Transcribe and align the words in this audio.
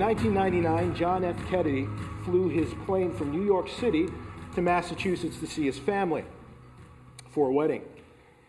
In 0.00 0.06
1999, 0.06 0.96
John 0.96 1.24
F. 1.26 1.36
Kennedy 1.50 1.86
flew 2.24 2.48
his 2.48 2.72
plane 2.86 3.12
from 3.12 3.30
New 3.30 3.44
York 3.44 3.68
City 3.68 4.08
to 4.54 4.62
Massachusetts 4.62 5.38
to 5.40 5.46
see 5.46 5.66
his 5.66 5.78
family 5.78 6.24
for 7.28 7.48
a 7.48 7.52
wedding. 7.52 7.82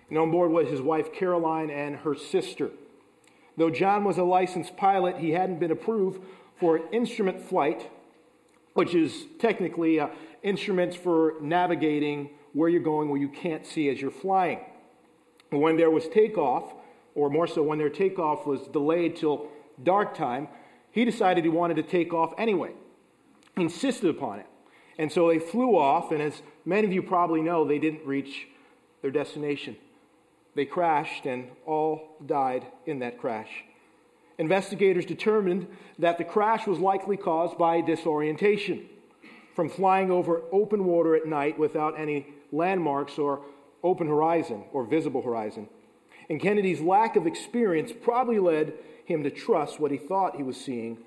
And 0.07 0.17
on 0.17 0.31
board 0.31 0.51
was 0.51 0.69
his 0.69 0.79
wife 0.79 1.11
Caroline 1.11 1.69
and 1.69 1.97
her 1.97 2.15
sister. 2.15 2.69
Though 3.57 3.69
John 3.69 4.05
was 4.05 4.17
a 4.17 4.23
licensed 4.23 4.77
pilot, 4.77 5.17
he 5.17 5.31
hadn't 5.31 5.59
been 5.59 5.71
approved 5.71 6.23
for 6.57 6.77
an 6.77 6.83
instrument 6.93 7.41
flight, 7.41 7.91
which 8.73 8.95
is 8.95 9.25
technically 9.37 9.99
uh, 9.99 10.07
instruments 10.43 10.95
for 10.95 11.33
navigating 11.41 12.29
where 12.53 12.69
you're 12.69 12.79
going 12.79 13.09
where 13.09 13.19
you 13.19 13.27
can't 13.27 13.65
see 13.65 13.89
as 13.89 13.99
you're 13.99 14.09
flying. 14.09 14.61
When 15.49 15.75
there 15.75 15.91
was 15.91 16.07
takeoff, 16.07 16.73
or 17.13 17.29
more 17.29 17.45
so 17.45 17.61
when 17.61 17.77
their 17.77 17.89
takeoff 17.89 18.47
was 18.47 18.61
delayed 18.67 19.17
till 19.17 19.49
dark 19.83 20.15
time, 20.15 20.47
he 20.91 21.05
decided 21.05 21.43
he 21.43 21.49
wanted 21.49 21.75
to 21.75 21.83
take 21.83 22.13
off 22.13 22.33
anyway. 22.37 22.71
Insisted 23.57 24.09
upon 24.09 24.39
it. 24.39 24.47
And 24.97 25.11
so 25.11 25.29
they 25.29 25.39
flew 25.39 25.77
off, 25.77 26.11
and 26.11 26.21
as 26.21 26.41
many 26.65 26.85
of 26.85 26.93
you 26.93 27.01
probably 27.01 27.41
know, 27.41 27.65
they 27.65 27.79
didn't 27.79 28.05
reach 28.05 28.47
their 29.01 29.11
destination. 29.11 29.75
They 30.55 30.65
crashed, 30.65 31.25
and 31.25 31.47
all 31.65 32.17
died 32.25 32.65
in 32.85 32.99
that 32.99 33.17
crash. 33.17 33.49
Investigators 34.37 35.05
determined 35.05 35.67
that 35.99 36.17
the 36.17 36.23
crash 36.23 36.67
was 36.67 36.79
likely 36.79 37.17
caused 37.17 37.57
by 37.57 37.81
disorientation 37.81 38.87
from 39.55 39.69
flying 39.69 40.11
over 40.11 40.41
open 40.51 40.85
water 40.85 41.15
at 41.15 41.25
night 41.25 41.59
without 41.59 41.99
any 41.99 42.25
landmarks 42.51 43.17
or 43.17 43.41
open 43.83 44.07
horizon 44.07 44.63
or 44.73 44.83
visible 44.85 45.21
horizon. 45.21 45.67
And 46.29 46.39
Kennedy's 46.39 46.81
lack 46.81 47.15
of 47.15 47.27
experience 47.27 47.91
probably 47.91 48.39
led 48.39 48.73
him 49.05 49.23
to 49.23 49.29
trust 49.29 49.79
what 49.79 49.91
he 49.91 49.97
thought 49.97 50.35
he 50.35 50.43
was 50.43 50.57
seeing 50.57 50.97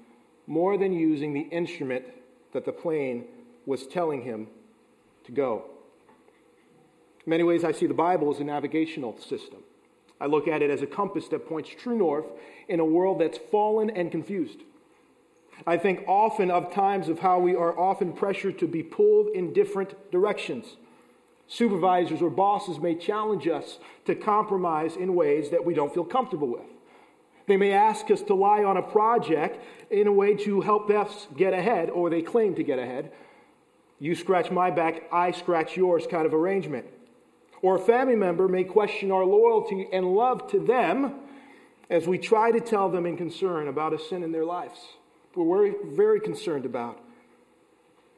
more 0.47 0.77
than 0.77 0.92
using 0.92 1.33
the 1.33 1.41
instrument 1.41 2.05
that 2.53 2.64
the 2.64 2.73
plane 2.73 3.25
was 3.67 3.86
telling 3.86 4.23
him 4.23 4.47
to 5.25 5.33
go. 5.33 5.64
In 7.27 7.31
many 7.31 7.42
ways, 7.42 7.64
I 7.64 7.73
see 7.73 7.86
the 7.86 7.95
Bible 7.95 8.33
as 8.33 8.41
a 8.41 8.45
navigational 8.45 9.19
system. 9.19 9.61
I 10.20 10.27
look 10.27 10.47
at 10.47 10.62
it 10.62 10.70
as 10.70 10.83
a 10.83 10.86
compass 10.86 11.28
that 11.28 11.48
points 11.48 11.70
true 11.70 11.97
north 11.97 12.27
in 12.69 12.81
a 12.81 12.84
world 12.84 13.20
that's 13.20 13.39
fallen 13.51 13.91
and 13.91 14.11
confused. 14.11 14.58
I 15.67 15.77
think 15.77 16.05
often 16.06 16.51
of 16.51 16.73
times 16.73 17.08
of 17.08 17.20
how 17.20 17.39
we 17.39 17.55
are 17.55 17.79
often 17.79 18.12
pressured 18.12 18.58
to 18.58 18.67
be 18.67 18.83
pulled 18.83 19.29
in 19.29 19.53
different 19.53 20.11
directions. 20.11 20.77
Supervisors 21.47 22.23
or 22.23 22.31
bosses 22.31 22.79
may 22.79 22.95
challenge 22.95 23.47
us 23.48 23.79
to 24.06 24.14
compromise 24.14 24.97
in 24.97 25.14
ways 25.14 25.51
that 25.51 25.64
we 25.64 25.75
don't 25.75 25.92
feel 25.92 26.05
comfortable 26.05 26.48
with. 26.48 26.73
They 27.47 27.56
may 27.56 27.73
ask 27.73 28.11
us 28.11 28.23
to 28.23 28.34
lie 28.34 28.64
on 28.64 28.77
a 28.77 28.83
project 28.83 29.62
in 29.91 30.06
a 30.06 30.12
way 30.12 30.34
to 30.34 30.61
help 30.62 30.91
us 30.91 31.28
get 31.37 31.53
ahead, 31.53 31.91
or 31.91 32.09
they 32.09 32.23
claim 32.23 32.55
to 32.55 32.62
get 32.62 32.78
ahead. 32.78 33.12
You 33.98 34.14
scratch 34.14 34.51
my 34.51 34.70
back, 34.70 35.05
I 35.12 35.31
scratch 35.31 35.77
yours 35.77 36.06
kind 36.11 36.27
of 36.27 36.34
arrangement. 36.34 36.86
Or 37.62 37.77
a 37.77 37.81
family 37.81 38.17
member 38.17 38.48
may 38.48 38.64
question 38.64 39.11
our 39.11 39.25
loyalty 39.25 39.89
and 39.92 40.14
love 40.14 40.51
to 40.51 40.59
them 40.59 41.14
as 41.89 42.06
we 42.06 42.19
try 42.19 42.51
to 42.51 42.61
tell 42.61 42.89
them 42.89 43.06
in 43.06 43.17
concern 43.17 43.69
about 43.69 43.92
a 43.92 43.98
sin 43.98 44.23
in 44.23 44.33
their 44.33 44.45
lives. 44.45 44.79
We're 45.35 45.57
very, 45.57 45.74
very 45.85 46.20
concerned 46.20 46.64
about. 46.64 47.01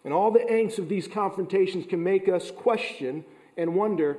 And 0.05 0.13
all 0.13 0.31
the 0.31 0.41
angst 0.41 0.79
of 0.79 0.89
these 0.89 1.09
confrontations 1.09 1.87
can 1.87 2.03
make 2.03 2.29
us 2.29 2.51
question 2.51 3.25
and 3.57 3.75
wonder 3.75 4.19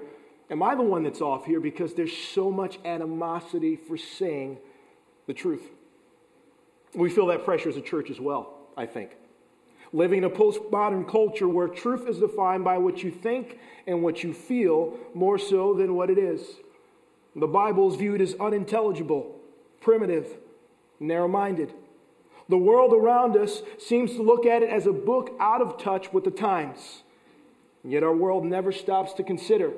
Am 0.49 0.63
I 0.63 0.75
the 0.75 0.81
one 0.81 1.03
that's 1.03 1.19
off 1.19 1.45
here? 1.45 1.59
Because 1.59 1.93
there's 1.93 2.15
so 2.15 2.49
much 2.49 2.79
animosity 2.85 3.75
for 3.75 3.97
saying 3.97 4.59
the 5.27 5.33
truth. 5.33 5.69
We 6.95 7.09
feel 7.09 7.27
that 7.27 7.45
pressure 7.45 7.69
as 7.69 7.77
a 7.77 7.81
church 7.81 8.09
as 8.09 8.19
well, 8.19 8.57
I 8.75 8.85
think. 8.85 9.11
Living 9.93 10.19
in 10.19 10.23
a 10.23 10.29
postmodern 10.29 11.07
culture 11.07 11.47
where 11.47 11.67
truth 11.67 12.07
is 12.07 12.19
defined 12.19 12.63
by 12.63 12.77
what 12.77 13.03
you 13.03 13.11
think 13.11 13.59
and 13.85 14.01
what 14.01 14.23
you 14.23 14.33
feel 14.33 14.97
more 15.13 15.37
so 15.37 15.73
than 15.73 15.95
what 15.95 16.09
it 16.09 16.17
is. 16.17 16.41
The 17.35 17.47
Bible 17.47 17.91
is 17.91 17.97
viewed 17.97 18.19
as 18.19 18.35
unintelligible, 18.39 19.35
primitive, 19.79 20.27
narrow 20.99 21.27
minded. 21.27 21.73
The 22.49 22.57
world 22.57 22.93
around 22.93 23.37
us 23.37 23.61
seems 23.77 24.13
to 24.13 24.23
look 24.23 24.45
at 24.45 24.63
it 24.63 24.69
as 24.69 24.87
a 24.87 24.93
book 24.93 25.35
out 25.39 25.61
of 25.61 25.77
touch 25.77 26.11
with 26.11 26.23
the 26.23 26.31
times. 26.31 27.03
And 27.83 27.91
yet 27.91 28.03
our 28.03 28.15
world 28.15 28.45
never 28.45 28.71
stops 28.71 29.13
to 29.13 29.23
consider 29.23 29.71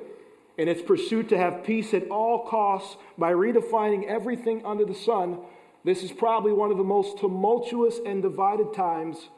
in 0.60 0.68
its 0.68 0.82
pursuit 0.82 1.30
to 1.30 1.38
have 1.38 1.64
peace 1.64 1.94
at 1.94 2.06
all 2.10 2.46
costs 2.46 2.98
by 3.16 3.32
redefining 3.32 4.04
everything 4.04 4.60
under 4.66 4.84
the 4.84 4.94
sun. 4.94 5.38
This 5.84 6.02
is 6.02 6.12
probably 6.12 6.52
one 6.52 6.70
of 6.70 6.76
the 6.76 6.84
most 6.84 7.18
tumultuous 7.18 7.98
and 8.04 8.20
divided 8.20 8.74
times 8.74 9.30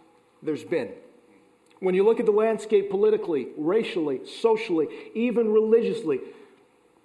there's 0.42 0.64
been. 0.64 0.90
When 1.78 1.94
you 1.94 2.02
look 2.02 2.18
at 2.18 2.26
the 2.26 2.32
landscape 2.32 2.90
politically, 2.90 3.50
racially, 3.56 4.26
socially, 4.26 4.88
even 5.14 5.52
religiously, 5.52 6.18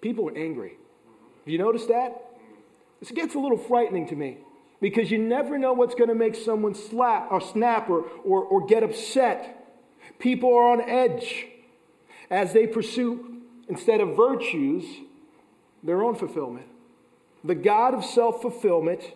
people 0.01 0.27
are 0.29 0.35
angry. 0.35 0.71
Have 1.45 1.49
you 1.49 1.59
noticed 1.59 1.89
that? 1.89 2.39
This 2.99 3.11
gets 3.11 3.35
a 3.35 3.39
little 3.39 3.59
frightening 3.59 4.07
to 4.07 4.15
me 4.15 4.39
because 4.81 5.11
you 5.11 5.19
never 5.19 5.59
know 5.59 5.73
what's 5.73 5.93
going 5.93 6.09
to 6.09 6.15
make 6.15 6.33
someone 6.33 6.73
slap 6.73 7.27
or 7.29 7.39
snap 7.39 7.87
or, 7.87 8.01
or, 8.23 8.41
or 8.41 8.65
get 8.65 8.81
upset. 8.81 9.77
People 10.17 10.55
are 10.55 10.71
on 10.71 10.81
edge 10.81 11.45
as 12.31 12.53
they 12.53 12.65
pursue, 12.65 13.36
instead 13.67 14.01
of 14.01 14.15
virtues, 14.15 14.83
their 15.83 16.03
own 16.03 16.15
fulfillment. 16.15 16.67
The 17.43 17.55
God 17.55 17.93
of 17.93 18.03
self 18.03 18.41
fulfillment 18.41 19.13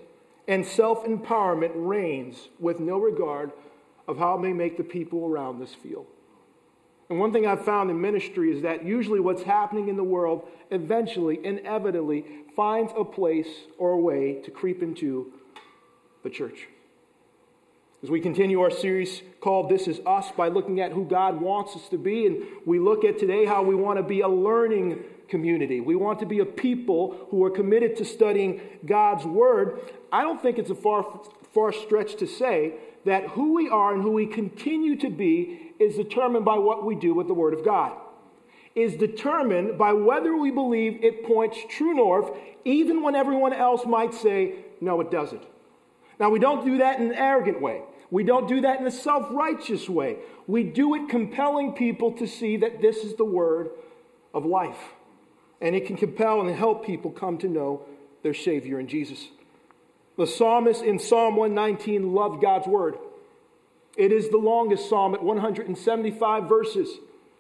and 0.48 0.66
self 0.66 1.06
empowerment 1.06 1.72
reigns 1.76 2.50
with 2.60 2.80
no 2.80 2.98
regard 2.98 3.52
of 4.08 4.18
how 4.18 4.36
it 4.36 4.42
may 4.42 4.54
make 4.54 4.78
the 4.78 4.84
people 4.84 5.26
around 5.26 5.60
this 5.60 5.74
feel. 5.74 6.06
And 7.10 7.20
one 7.20 7.34
thing 7.34 7.46
I've 7.46 7.66
found 7.66 7.90
in 7.90 8.00
ministry 8.00 8.56
is 8.56 8.62
that 8.62 8.86
usually 8.86 9.20
what's 9.20 9.44
happening 9.44 9.90
in 9.90 9.98
the 9.98 10.04
world 10.04 10.48
eventually, 10.70 11.40
inevitably, 11.44 12.26
finds 12.56 12.94
a 12.98 13.04
place 13.04 13.50
or 13.78 13.92
a 13.92 14.00
way 14.00 14.42
to 14.44 14.52
creep 14.52 14.82
into 14.82 15.34
the 16.24 16.30
church. 16.30 16.68
As 18.04 18.10
we 18.10 18.20
continue 18.20 18.62
our 18.62 18.72
series 18.72 19.22
called 19.42 19.70
This 19.70 19.88
Is 19.88 20.00
Us 20.08 20.32
by 20.36 20.48
looking 20.48 20.80
at 20.80 20.92
who 20.92 21.06
God 21.06 21.40
wants 21.40 21.76
us 21.76 21.88
to 21.90 22.00
be, 22.00 22.26
and 22.26 22.44
we 22.66 22.80
look 22.80 23.06
at 23.06 23.20
today 23.20 23.46
how 23.46 23.62
we 23.62 23.76
want 23.76 24.00
to 24.00 24.04
be 24.04 24.22
a 24.22 24.28
learning 24.28 25.04
community. 25.28 25.82
We 25.82 25.96
want 25.96 26.18
to 26.22 26.26
be 26.26 26.40
a 26.40 26.46
people 26.46 27.28
who 27.30 27.44
are 27.44 27.52
committed 27.52 27.96
to 27.98 28.06
studying 28.06 28.60
God's 28.88 29.24
Word. 29.24 29.82
I 30.12 30.24
don't 30.24 30.42
think 30.42 30.58
it's 30.58 30.72
a 30.72 30.76
far, 30.76 31.22
far 31.54 31.72
stretch 31.72 32.16
to 32.16 32.26
say 32.26 32.74
that 33.06 33.28
who 33.30 33.54
we 33.54 33.70
are 33.70 33.94
and 33.94 34.02
who 34.02 34.14
we 34.14 34.26
continue 34.26 34.96
to 34.96 35.12
be 35.12 35.74
is 35.80 35.96
determined 35.96 36.44
by 36.44 36.58
what 36.58 36.84
we 36.84 36.96
do 36.96 37.14
with 37.14 37.28
the 37.28 37.36
Word 37.36 37.54
of 37.54 37.64
God. 37.64 37.96
Is 38.74 38.96
determined 38.96 39.78
by 39.78 39.94
whether 39.94 40.36
we 40.36 40.50
believe 40.50 41.04
it 41.04 41.24
points 41.24 41.60
true 41.70 41.94
north, 41.94 42.32
even 42.66 43.04
when 43.04 43.14
everyone 43.14 43.54
else 43.54 43.86
might 43.86 44.16
say, 44.16 44.56
no, 44.80 45.02
it 45.02 45.12
doesn't. 45.12 45.44
Now, 46.20 46.32
we 46.32 46.40
don't 46.40 46.66
do 46.66 46.80
that 46.80 47.00
in 47.00 47.08
an 47.08 47.14
arrogant 47.14 47.62
way. 47.62 47.82
We 48.12 48.26
don't 48.26 48.48
do 48.48 48.62
that 48.62 48.80
in 48.80 48.86
a 48.86 48.92
self 48.92 49.28
righteous 49.32 49.90
way. 49.90 50.18
We 50.46 50.64
do 50.64 50.94
it 50.96 51.10
compelling 51.10 51.74
people 51.74 52.12
to 52.14 52.28
see 52.28 52.58
that 52.58 52.82
this 52.82 52.98
is 52.98 53.16
the 53.16 53.26
word 53.26 53.72
of 54.34 54.46
life. 54.46 54.78
And 55.62 55.76
it 55.76 55.88
can 55.88 55.96
compel 55.96 56.42
and 56.42 56.54
help 56.54 56.86
people 56.86 57.12
come 57.12 57.38
to 57.40 57.48
know 57.48 57.86
their 58.22 58.34
Savior 58.34 58.80
in 58.80 58.88
Jesus. 58.88 59.30
The 60.18 60.28
psalmist 60.28 60.84
in 60.84 61.00
Psalm 61.00 61.38
119 61.38 62.14
loved 62.14 62.42
God's 62.42 62.68
word. 62.68 62.98
It 63.96 64.12
is 64.12 64.30
the 64.30 64.38
longest 64.38 64.90
psalm 64.90 65.14
at 65.16 65.24
175 65.24 66.50
verses, 66.50 66.90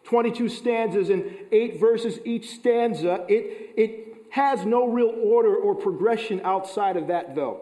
22 0.05 0.49
stanzas, 0.49 1.09
and 1.09 1.25
eight 1.51 1.79
verses 1.79 2.19
each 2.23 2.49
stanza. 2.49 3.25
It, 3.27 3.73
it 3.77 4.25
has 4.29 4.65
no 4.65 4.87
real 4.87 5.13
order 5.23 5.55
or 5.55 5.75
progression 5.75 6.41
outside 6.43 6.97
of 6.97 7.07
that, 7.07 7.35
though. 7.35 7.61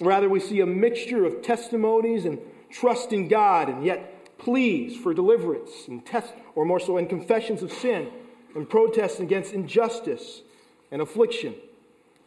Rather, 0.00 0.28
we 0.28 0.40
see 0.40 0.60
a 0.60 0.66
mixture 0.66 1.24
of 1.24 1.42
testimonies 1.42 2.24
and 2.24 2.38
trust 2.70 3.12
in 3.12 3.28
God, 3.28 3.68
and 3.68 3.84
yet 3.84 4.38
pleas 4.38 4.96
for 4.96 5.14
deliverance, 5.14 5.70
and 5.88 6.04
test, 6.04 6.34
or 6.54 6.64
more 6.64 6.80
so, 6.80 6.98
and 6.98 7.08
confessions 7.08 7.62
of 7.62 7.72
sin, 7.72 8.10
and 8.54 8.68
protests 8.68 9.20
against 9.20 9.52
injustice 9.52 10.42
and 10.90 11.00
affliction. 11.00 11.54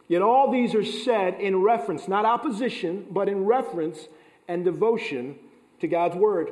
Yet 0.08 0.22
all 0.22 0.50
these 0.50 0.74
are 0.74 0.84
said 0.84 1.34
in 1.40 1.62
reference, 1.62 2.08
not 2.08 2.24
opposition, 2.24 3.06
but 3.10 3.28
in 3.28 3.44
reference 3.44 4.08
and 4.48 4.64
devotion 4.64 5.36
to 5.80 5.86
God's 5.86 6.16
word. 6.16 6.50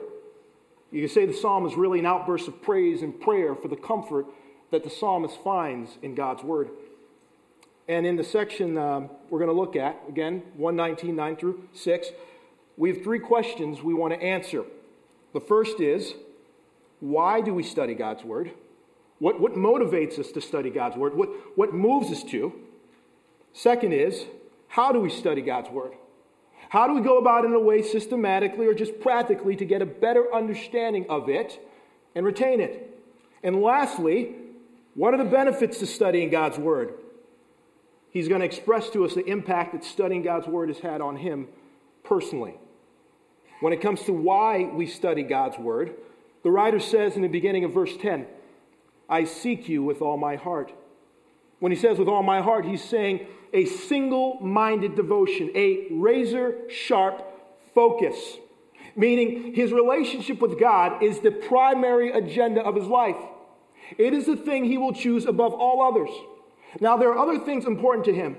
You 0.92 1.00
can 1.00 1.08
say 1.08 1.26
the 1.26 1.32
psalm 1.32 1.66
is 1.66 1.74
really 1.74 1.98
an 1.98 2.06
outburst 2.06 2.46
of 2.48 2.62
praise 2.62 3.02
and 3.02 3.20
prayer 3.20 3.54
for 3.56 3.68
the 3.68 3.76
comfort 3.76 4.26
that 4.70 4.84
the 4.84 4.90
psalmist 4.90 5.42
finds 5.42 5.98
in 6.02 6.14
God's 6.14 6.42
word. 6.44 6.70
And 7.88 8.06
in 8.06 8.16
the 8.16 8.24
section 8.24 8.76
um, 8.76 9.08
we're 9.30 9.38
going 9.38 9.50
to 9.50 9.56
look 9.56 9.74
at, 9.74 9.98
again, 10.08 10.42
119, 10.56 11.16
9 11.16 11.36
through 11.36 11.68
6, 11.72 12.08
we 12.76 12.90
have 12.90 13.02
three 13.02 13.18
questions 13.18 13.82
we 13.82 13.94
want 13.94 14.12
to 14.12 14.22
answer. 14.22 14.64
The 15.32 15.40
first 15.40 15.80
is 15.80 16.12
why 17.00 17.40
do 17.40 17.54
we 17.54 17.62
study 17.62 17.94
God's 17.94 18.24
Word? 18.24 18.52
What, 19.18 19.40
what 19.40 19.54
motivates 19.54 20.18
us 20.18 20.30
to 20.32 20.40
study 20.40 20.70
God's 20.70 20.96
Word? 20.96 21.16
What, 21.16 21.30
what 21.56 21.72
moves 21.72 22.10
us 22.12 22.22
to? 22.24 22.52
Second 23.52 23.92
is 23.92 24.26
how 24.68 24.92
do 24.92 25.00
we 25.00 25.10
study 25.10 25.40
God's 25.40 25.70
Word? 25.70 25.94
How 26.68 26.86
do 26.86 26.94
we 26.94 27.00
go 27.00 27.16
about 27.18 27.44
it 27.44 27.48
in 27.48 27.54
a 27.54 27.60
way 27.60 27.82
systematically 27.82 28.66
or 28.66 28.74
just 28.74 29.00
practically 29.00 29.56
to 29.56 29.64
get 29.64 29.80
a 29.80 29.86
better 29.86 30.32
understanding 30.34 31.06
of 31.08 31.30
it 31.30 31.58
and 32.14 32.26
retain 32.26 32.60
it? 32.60 33.02
And 33.42 33.62
lastly, 33.62 34.34
what 34.94 35.14
are 35.14 35.16
the 35.16 35.30
benefits 35.30 35.78
to 35.78 35.86
studying 35.86 36.28
God's 36.28 36.58
Word? 36.58 36.92
He's 38.10 38.28
going 38.28 38.40
to 38.40 38.46
express 38.46 38.90
to 38.90 39.04
us 39.04 39.14
the 39.14 39.24
impact 39.24 39.72
that 39.72 39.84
studying 39.84 40.22
God's 40.22 40.46
Word 40.46 40.68
has 40.68 40.78
had 40.78 41.00
on 41.00 41.16
him 41.16 41.48
personally. 42.04 42.54
When 43.60 43.72
it 43.72 43.80
comes 43.80 44.02
to 44.02 44.12
why 44.12 44.64
we 44.64 44.86
study 44.86 45.22
God's 45.22 45.58
Word, 45.58 45.94
the 46.42 46.50
writer 46.50 46.80
says 46.80 47.16
in 47.16 47.22
the 47.22 47.28
beginning 47.28 47.64
of 47.64 47.72
verse 47.72 47.96
10, 47.96 48.26
I 49.08 49.24
seek 49.24 49.68
you 49.68 49.82
with 49.82 50.00
all 50.00 50.16
my 50.16 50.36
heart. 50.36 50.72
When 51.58 51.72
he 51.72 51.78
says 51.78 51.98
with 51.98 52.08
all 52.08 52.22
my 52.22 52.40
heart, 52.40 52.64
he's 52.64 52.84
saying 52.84 53.26
a 53.52 53.64
single 53.64 54.38
minded 54.40 54.94
devotion, 54.94 55.50
a 55.54 55.88
razor 55.90 56.70
sharp 56.70 57.24
focus, 57.74 58.36
meaning 58.94 59.54
his 59.54 59.72
relationship 59.72 60.40
with 60.40 60.60
God 60.60 61.02
is 61.02 61.20
the 61.20 61.30
primary 61.30 62.12
agenda 62.12 62.62
of 62.62 62.76
his 62.76 62.86
life. 62.86 63.16
It 63.96 64.12
is 64.12 64.26
the 64.26 64.36
thing 64.36 64.64
he 64.64 64.78
will 64.78 64.92
choose 64.92 65.24
above 65.24 65.54
all 65.54 65.82
others. 65.82 66.10
Now, 66.80 66.96
there 66.96 67.10
are 67.10 67.18
other 67.18 67.38
things 67.38 67.64
important 67.64 68.04
to 68.06 68.14
him, 68.14 68.36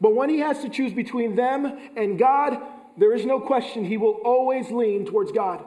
but 0.00 0.14
when 0.14 0.28
he 0.28 0.38
has 0.38 0.60
to 0.62 0.68
choose 0.68 0.92
between 0.92 1.36
them 1.36 1.78
and 1.96 2.18
God, 2.18 2.60
there 2.96 3.14
is 3.14 3.24
no 3.24 3.40
question 3.40 3.84
he 3.84 3.96
will 3.96 4.20
always 4.24 4.70
lean 4.70 5.06
towards 5.06 5.32
God. 5.32 5.64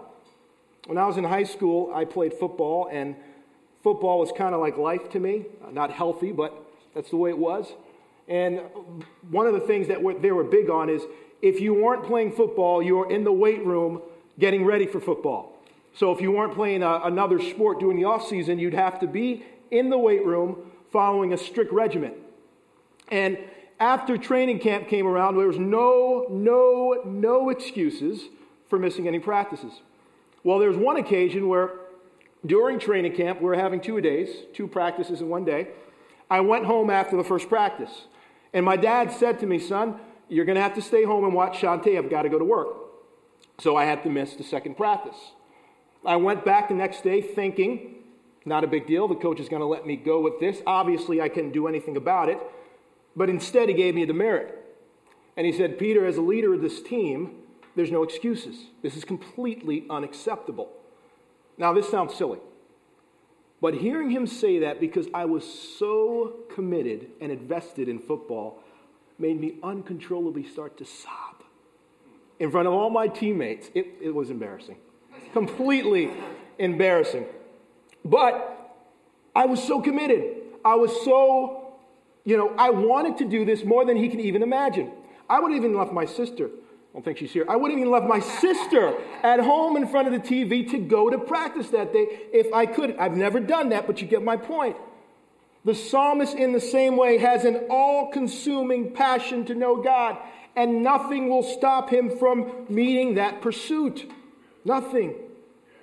When 0.86 0.98
I 0.98 1.08
was 1.08 1.18
in 1.18 1.24
high 1.24 1.44
school, 1.44 1.92
I 1.94 2.06
played 2.06 2.34
football, 2.34 2.90
and 2.92 3.16
football 3.82 4.20
was 4.20 4.32
kind 4.32 4.54
of 4.54 4.62
like 4.62 4.78
life 4.78 5.10
to 5.12 5.20
me. 5.20 5.46
Not 5.72 5.92
healthy, 5.92 6.32
but 6.32 6.54
that's 6.94 7.10
the 7.10 7.18
way 7.18 7.32
it 7.32 7.38
was. 7.38 7.74
And 8.28 8.62
one 9.30 9.48
of 9.48 9.54
the 9.54 9.60
things 9.60 9.88
that 9.88 10.00
they 10.22 10.32
were 10.32 10.44
big 10.44 10.70
on 10.70 10.90
is 10.90 11.04
if 11.42 11.60
you 11.60 11.74
weren't 11.74 12.04
playing 12.06 12.32
football, 12.32 12.82
you 12.82 12.98
were 12.98 13.10
in 13.10 13.24
the 13.24 13.32
weight 13.32 13.64
room 13.66 14.02
getting 14.40 14.66
ready 14.66 14.86
for 14.86 15.00
football. 15.00 15.54
So 15.94 16.12
if 16.12 16.22
you 16.22 16.32
weren't 16.32 16.54
playing 16.54 16.84
a, 16.84 17.02
another 17.04 17.40
sport 17.40 17.80
during 17.80 17.98
the 17.98 18.06
off 18.06 18.28
season, 18.28 18.60
you'd 18.60 18.74
have 18.74 19.00
to 19.00 19.08
be 19.08 19.44
in 19.72 19.90
the 19.90 19.98
weight 19.98 20.26
room 20.26 20.72
following 20.92 21.34
a 21.34 21.38
strict 21.38 21.72
regimen. 21.72 22.14
And 23.10 23.38
after 23.80 24.18
training 24.18 24.60
camp 24.60 24.88
came 24.88 25.06
around, 25.06 25.38
there 25.38 25.48
was 25.48 25.60
no, 25.60 26.28
no, 26.30 27.02
no 27.06 27.50
excuses 27.50 28.30
for 28.70 28.80
missing 28.80 29.08
any 29.08 29.20
practices. 29.20 29.74
Well, 30.44 30.60
there 30.60 30.70
was 30.70 30.78
one 30.78 30.98
occasion 30.98 31.48
where 31.48 31.72
during 32.46 32.80
training 32.80 33.16
camp, 33.16 33.40
we 33.40 33.46
were 33.46 33.56
having 33.56 33.82
two 33.82 34.00
days, 34.02 34.30
two 34.54 34.68
practices 34.68 35.22
in 35.22 35.30
one 35.30 35.46
day. 35.46 35.70
I 36.30 36.42
went 36.42 36.66
home 36.66 36.90
after 36.90 37.18
the 37.18 37.24
first 37.24 37.50
practice. 37.50 38.06
And 38.54 38.66
my 38.66 38.78
dad 38.78 39.12
said 39.12 39.40
to 39.40 39.46
me, 39.46 39.60
son, 39.60 40.00
you're 40.30 40.46
going 40.46 40.56
to 40.56 40.62
have 40.62 40.76
to 40.76 40.82
stay 40.82 41.04
home 41.04 41.24
and 41.24 41.34
watch 41.34 41.60
Shantae. 41.60 41.98
I've 41.98 42.10
got 42.10 42.24
to 42.24 42.30
go 42.30 42.40
to 42.40 42.46
work. 42.46 42.68
So 43.60 43.76
I 43.76 43.86
had 43.86 44.04
to 44.04 44.10
miss 44.10 44.36
the 44.36 44.44
second 44.44 44.76
practice. 44.76 45.16
I 46.06 46.16
went 46.18 46.46
back 46.46 46.70
the 46.70 46.76
next 46.76 47.04
day 47.04 47.22
thinking, 47.22 47.96
not 48.46 48.64
a 48.64 48.68
big 48.68 48.86
deal. 48.88 49.08
The 49.08 49.16
coach 49.16 49.40
is 49.40 49.50
going 49.50 49.62
to 49.62 49.66
let 49.66 49.86
me 49.86 49.96
go 49.96 50.22
with 50.22 50.40
this. 50.40 50.62
Obviously, 50.68 51.20
I 51.20 51.30
couldn't 51.30 51.52
do 51.52 51.68
anything 51.68 51.98
about 51.98 52.30
it. 52.30 52.40
But 53.16 53.30
instead, 53.30 53.70
he 53.70 53.76
gave 53.76 53.96
me 53.96 54.04
a 54.04 54.06
demerit. 54.06 54.62
And 55.36 55.46
he 55.46 55.52
said, 55.52 55.80
Peter, 55.80 56.06
as 56.06 56.18
a 56.18 56.22
leader 56.22 56.54
of 56.54 56.62
this 56.62 56.82
team, 56.82 57.38
there's 57.76 57.92
no 57.92 58.04
excuses. 58.04 58.68
This 58.82 58.96
is 58.96 59.04
completely 59.04 59.86
unacceptable. 59.90 60.72
Now, 61.58 61.74
this 61.74 61.90
sounds 61.90 62.14
silly. 62.14 62.40
But 63.62 63.76
hearing 63.76 64.12
him 64.12 64.28
say 64.28 64.60
that 64.60 64.80
because 64.80 65.08
I 65.14 65.26
was 65.26 65.44
so 65.78 66.36
committed 66.54 67.08
and 67.20 67.32
invested 67.32 67.90
in 67.90 68.00
football 68.00 68.62
made 69.18 69.40
me 69.40 69.56
uncontrollably 69.64 70.46
start 70.46 70.78
to 70.78 70.86
sob 70.86 71.44
in 72.40 72.52
front 72.52 72.68
of 72.68 72.74
all 72.74 72.90
my 72.90 73.08
teammates. 73.08 73.70
It, 73.74 73.88
it 74.02 74.14
was 74.14 74.30
embarrassing. 74.30 74.78
Completely 75.34 76.12
embarrassing. 76.60 77.26
But 78.06 78.74
I 79.36 79.48
was 79.48 79.62
so 79.62 79.82
committed. 79.82 80.38
I 80.64 80.76
was 80.76 80.92
so, 81.04 81.74
you 82.24 82.38
know, 82.38 82.56
I 82.58 82.70
wanted 82.70 83.18
to 83.18 83.26
do 83.26 83.44
this 83.44 83.66
more 83.66 83.84
than 83.84 83.98
he 83.98 84.08
can 84.08 84.22
even 84.22 84.44
imagine. 84.44 84.92
I 85.30 85.40
would 85.40 85.52
have 85.52 85.58
even 85.58 85.76
left 85.76 85.92
my 85.92 86.06
sister 86.06 86.50
I 86.96 86.98
don't 86.98 87.04
think 87.04 87.18
she's 87.18 87.34
here. 87.34 87.46
I 87.50 87.58
would 87.58 87.72
have 87.72 87.78
even 87.78 87.92
left 87.92 88.06
my 88.06 88.22
sister 88.22 88.96
at 89.22 89.42
home 89.42 89.76
in 89.76 89.86
front 89.86 90.08
of 90.08 90.14
the 90.14 90.20
TV 90.20 90.72
to 90.72 90.78
go 90.78 91.10
to 91.10 91.18
practice 91.18 91.70
that 91.72 91.92
day 91.92 92.08
if 92.32 92.54
I 92.54 92.66
could. 92.66 92.96
I've 92.96 93.18
never 93.18 93.42
done 93.42 93.68
that, 93.70 93.86
but 93.86 94.02
you 94.02 94.08
get 94.08 94.24
my 94.24 94.38
point. 94.38 94.78
The 95.66 95.76
psalmist, 95.76 96.36
in 96.38 96.54
the 96.54 96.62
same 96.62 96.96
way, 96.96 97.18
has 97.18 97.44
an 97.44 97.66
all 97.70 98.12
consuming 98.12 98.94
passion 98.94 99.44
to 99.48 99.56
know 99.56 99.84
God, 99.84 100.18
and 100.56 100.84
nothing 100.84 101.28
will 101.28 101.44
stop 101.44 101.90
him 101.90 102.18
from 102.18 102.66
meeting 102.70 103.16
that 103.16 103.42
pursuit. 103.42 104.10
Nothing. 104.64 105.16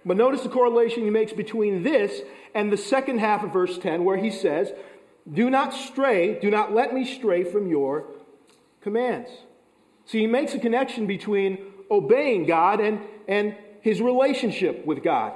But 0.04 0.16
notice 0.16 0.42
the 0.42 0.48
correlation 0.48 1.04
he 1.04 1.10
makes 1.10 1.32
between 1.32 1.82
this 1.82 2.22
and 2.54 2.72
the 2.72 2.76
second 2.76 3.18
half 3.18 3.44
of 3.44 3.52
verse 3.52 3.78
10, 3.78 4.04
where 4.04 4.16
he 4.16 4.30
says, 4.30 4.72
Do 5.32 5.48
not 5.48 5.72
stray, 5.72 6.38
do 6.40 6.50
not 6.50 6.74
let 6.74 6.92
me 6.92 7.04
stray 7.04 7.44
from 7.44 7.68
your 7.68 8.06
commands. 8.80 9.30
See, 10.06 10.20
he 10.20 10.26
makes 10.26 10.54
a 10.54 10.58
connection 10.58 11.06
between 11.06 11.58
obeying 11.90 12.46
God 12.46 12.80
and, 12.80 13.00
and 13.28 13.56
his 13.80 14.00
relationship 14.00 14.84
with 14.84 15.02
God. 15.02 15.34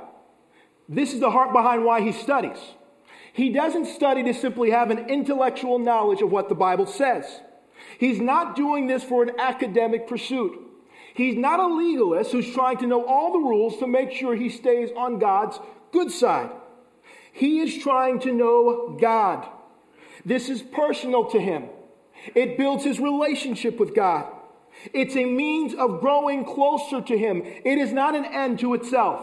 This 0.89 1.13
is 1.13 1.21
the 1.21 1.31
heart 1.31 1.53
behind 1.53 1.85
why 1.85 2.01
he 2.01 2.13
studies. 2.13 2.59
He 3.33 3.51
doesn't 3.51 3.87
study 3.87 4.23
to 4.25 4.35
simply 4.35 4.71
have 4.71 4.91
an 4.91 5.11
intellectual 5.11 5.79
knowledge 5.79 6.23
of 6.23 6.31
what 6.31 6.49
the 6.49 6.55
Bible 6.55 6.87
says. 6.87 7.41
He's 7.99 8.21
not 8.21 8.57
doing 8.57 8.87
this 8.87 9.05
for 9.05 9.23
an 9.23 9.33
academic 9.39 10.09
pursuit. 10.09 10.59
He's 11.17 11.37
not 11.37 11.61
a 11.61 11.67
legalist 11.67 12.33
who's 12.33 12.53
trying 12.53 12.79
to 12.79 12.87
know 12.87 13.05
all 13.05 13.33
the 13.33 13.39
rules 13.39 13.79
to 13.79 13.87
make 13.87 14.13
sure 14.13 14.35
he 14.37 14.51
stays 14.51 14.91
on 14.97 15.19
God's 15.19 15.59
good 15.93 16.11
side. 16.11 16.51
He 17.33 17.61
is 17.61 17.79
trying 17.79 18.21
to 18.21 18.33
know 18.33 18.97
God. 19.01 19.47
This 20.25 20.49
is 20.49 20.63
personal 20.63 21.25
to 21.27 21.41
him. 21.41 21.65
It 22.35 22.59
builds 22.59 22.85
his 22.85 23.01
relationship 23.01 23.79
with 23.79 23.95
God. 23.95 24.27
It's 24.93 25.17
a 25.17 25.25
means 25.25 25.75
of 25.75 26.01
growing 26.01 26.45
closer 26.45 27.01
to 27.01 27.19
Him. 27.19 27.43
It 27.45 27.79
is 27.79 27.93
not 27.93 28.15
an 28.15 28.25
end 28.25 28.59
to 28.61 28.75
itself, 28.75 29.23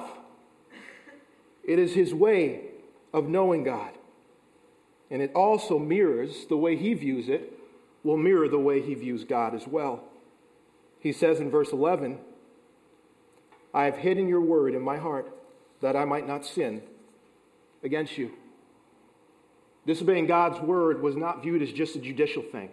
it 1.63 1.79
is 1.79 1.93
His 1.93 2.13
way 2.13 2.61
of 3.13 3.27
knowing 3.27 3.63
God. 3.63 3.91
And 5.11 5.21
it 5.21 5.31
also 5.35 5.77
mirrors 5.77 6.47
the 6.47 6.57
way 6.57 6.75
He 6.75 6.93
views 6.95 7.29
it, 7.29 7.53
will 8.03 8.17
mirror 8.17 8.47
the 8.49 8.59
way 8.59 8.81
He 8.81 8.95
views 8.95 9.23
God 9.23 9.53
as 9.53 9.67
well. 9.67 10.03
He 11.03 11.11
says 11.11 11.41
in 11.41 11.51
verse 11.51 11.73
11, 11.73 12.17
I 13.73 13.83
have 13.83 13.97
hidden 13.97 14.29
your 14.29 14.39
word 14.39 14.73
in 14.73 14.81
my 14.81 14.97
heart 14.97 15.35
that 15.81 15.97
I 15.97 16.05
might 16.05 16.25
not 16.25 16.45
sin 16.45 16.81
against 17.83 18.17
you. 18.17 18.31
Disobeying 19.85 20.27
God's 20.27 20.61
word 20.61 21.01
was 21.01 21.17
not 21.17 21.43
viewed 21.43 21.61
as 21.61 21.73
just 21.73 21.97
a 21.97 21.99
judicial 21.99 22.41
thing, 22.41 22.69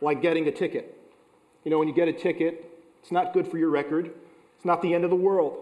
like 0.00 0.22
getting 0.22 0.46
a 0.46 0.52
ticket. 0.52 0.96
You 1.64 1.72
know, 1.72 1.80
when 1.80 1.88
you 1.88 1.94
get 1.94 2.06
a 2.06 2.12
ticket, 2.12 2.70
it's 3.02 3.10
not 3.10 3.32
good 3.32 3.48
for 3.48 3.58
your 3.58 3.70
record, 3.70 4.12
it's 4.56 4.64
not 4.64 4.80
the 4.80 4.94
end 4.94 5.02
of 5.02 5.10
the 5.10 5.16
world. 5.16 5.54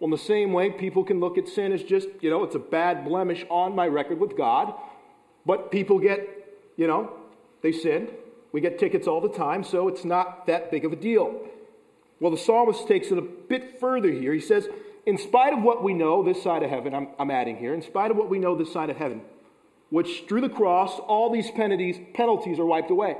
Well, 0.00 0.06
in 0.06 0.10
the 0.10 0.18
same 0.18 0.52
way, 0.52 0.70
people 0.70 1.04
can 1.04 1.20
look 1.20 1.38
at 1.38 1.46
sin 1.46 1.70
as 1.70 1.84
just, 1.84 2.08
you 2.20 2.30
know, 2.30 2.42
it's 2.42 2.56
a 2.56 2.58
bad 2.60 3.04
blemish 3.04 3.46
on 3.48 3.76
my 3.76 3.86
record 3.86 4.18
with 4.18 4.36
God. 4.36 4.74
But 5.46 5.70
people 5.70 6.00
get, 6.00 6.58
you 6.76 6.88
know, 6.88 7.12
they 7.62 7.70
sin. 7.70 8.08
We 8.56 8.62
get 8.62 8.78
tickets 8.78 9.06
all 9.06 9.20
the 9.20 9.28
time, 9.28 9.62
so 9.64 9.86
it's 9.86 10.02
not 10.02 10.46
that 10.46 10.70
big 10.70 10.86
of 10.86 10.92
a 10.94 10.96
deal. 10.96 11.42
Well, 12.20 12.30
the 12.30 12.38
psalmist 12.38 12.88
takes 12.88 13.08
it 13.08 13.18
a 13.18 13.20
bit 13.20 13.78
further 13.78 14.10
here. 14.10 14.32
He 14.32 14.40
says, 14.40 14.66
in 15.04 15.18
spite 15.18 15.52
of 15.52 15.62
what 15.62 15.84
we 15.84 15.92
know 15.92 16.22
this 16.22 16.42
side 16.42 16.62
of 16.62 16.70
heaven, 16.70 16.94
I'm, 16.94 17.08
I'm 17.18 17.30
adding 17.30 17.58
here, 17.58 17.74
in 17.74 17.82
spite 17.82 18.10
of 18.10 18.16
what 18.16 18.30
we 18.30 18.38
know 18.38 18.56
this 18.56 18.72
side 18.72 18.88
of 18.88 18.96
heaven, 18.96 19.20
which 19.90 20.24
through 20.26 20.40
the 20.40 20.48
cross, 20.48 20.98
all 21.00 21.30
these 21.30 21.50
penalties, 21.50 21.98
penalties 22.14 22.58
are 22.58 22.64
wiped 22.64 22.90
away. 22.90 23.18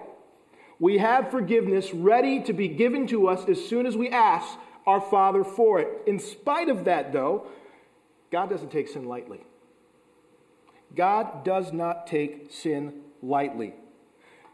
We 0.78 0.96
have 0.96 1.30
forgiveness 1.30 1.92
ready 1.92 2.42
to 2.44 2.54
be 2.54 2.68
given 2.68 3.06
to 3.08 3.28
us 3.28 3.46
as 3.46 3.62
soon 3.62 3.84
as 3.84 3.94
we 3.94 4.08
ask 4.08 4.56
our 4.86 5.02
Father 5.02 5.44
for 5.44 5.80
it. 5.80 5.88
In 6.06 6.18
spite 6.18 6.70
of 6.70 6.86
that, 6.86 7.12
though, 7.12 7.46
God 8.32 8.48
doesn't 8.48 8.72
take 8.72 8.88
sin 8.88 9.04
lightly. 9.04 9.44
God 10.94 11.44
does 11.44 11.74
not 11.74 12.06
take 12.06 12.50
sin 12.50 13.02
lightly. 13.20 13.74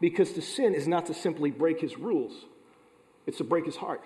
Because 0.03 0.33
to 0.33 0.41
sin 0.41 0.75
is 0.75 0.85
not 0.85 1.05
to 1.05 1.13
simply 1.13 1.49
break 1.49 1.79
his 1.79 1.97
rules, 1.97 2.33
it's 3.25 3.37
to 3.37 3.45
break 3.45 3.65
his 3.65 3.77
heart, 3.77 4.03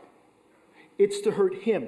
it's 0.99 1.21
to 1.21 1.31
hurt 1.31 1.55
him. 1.55 1.87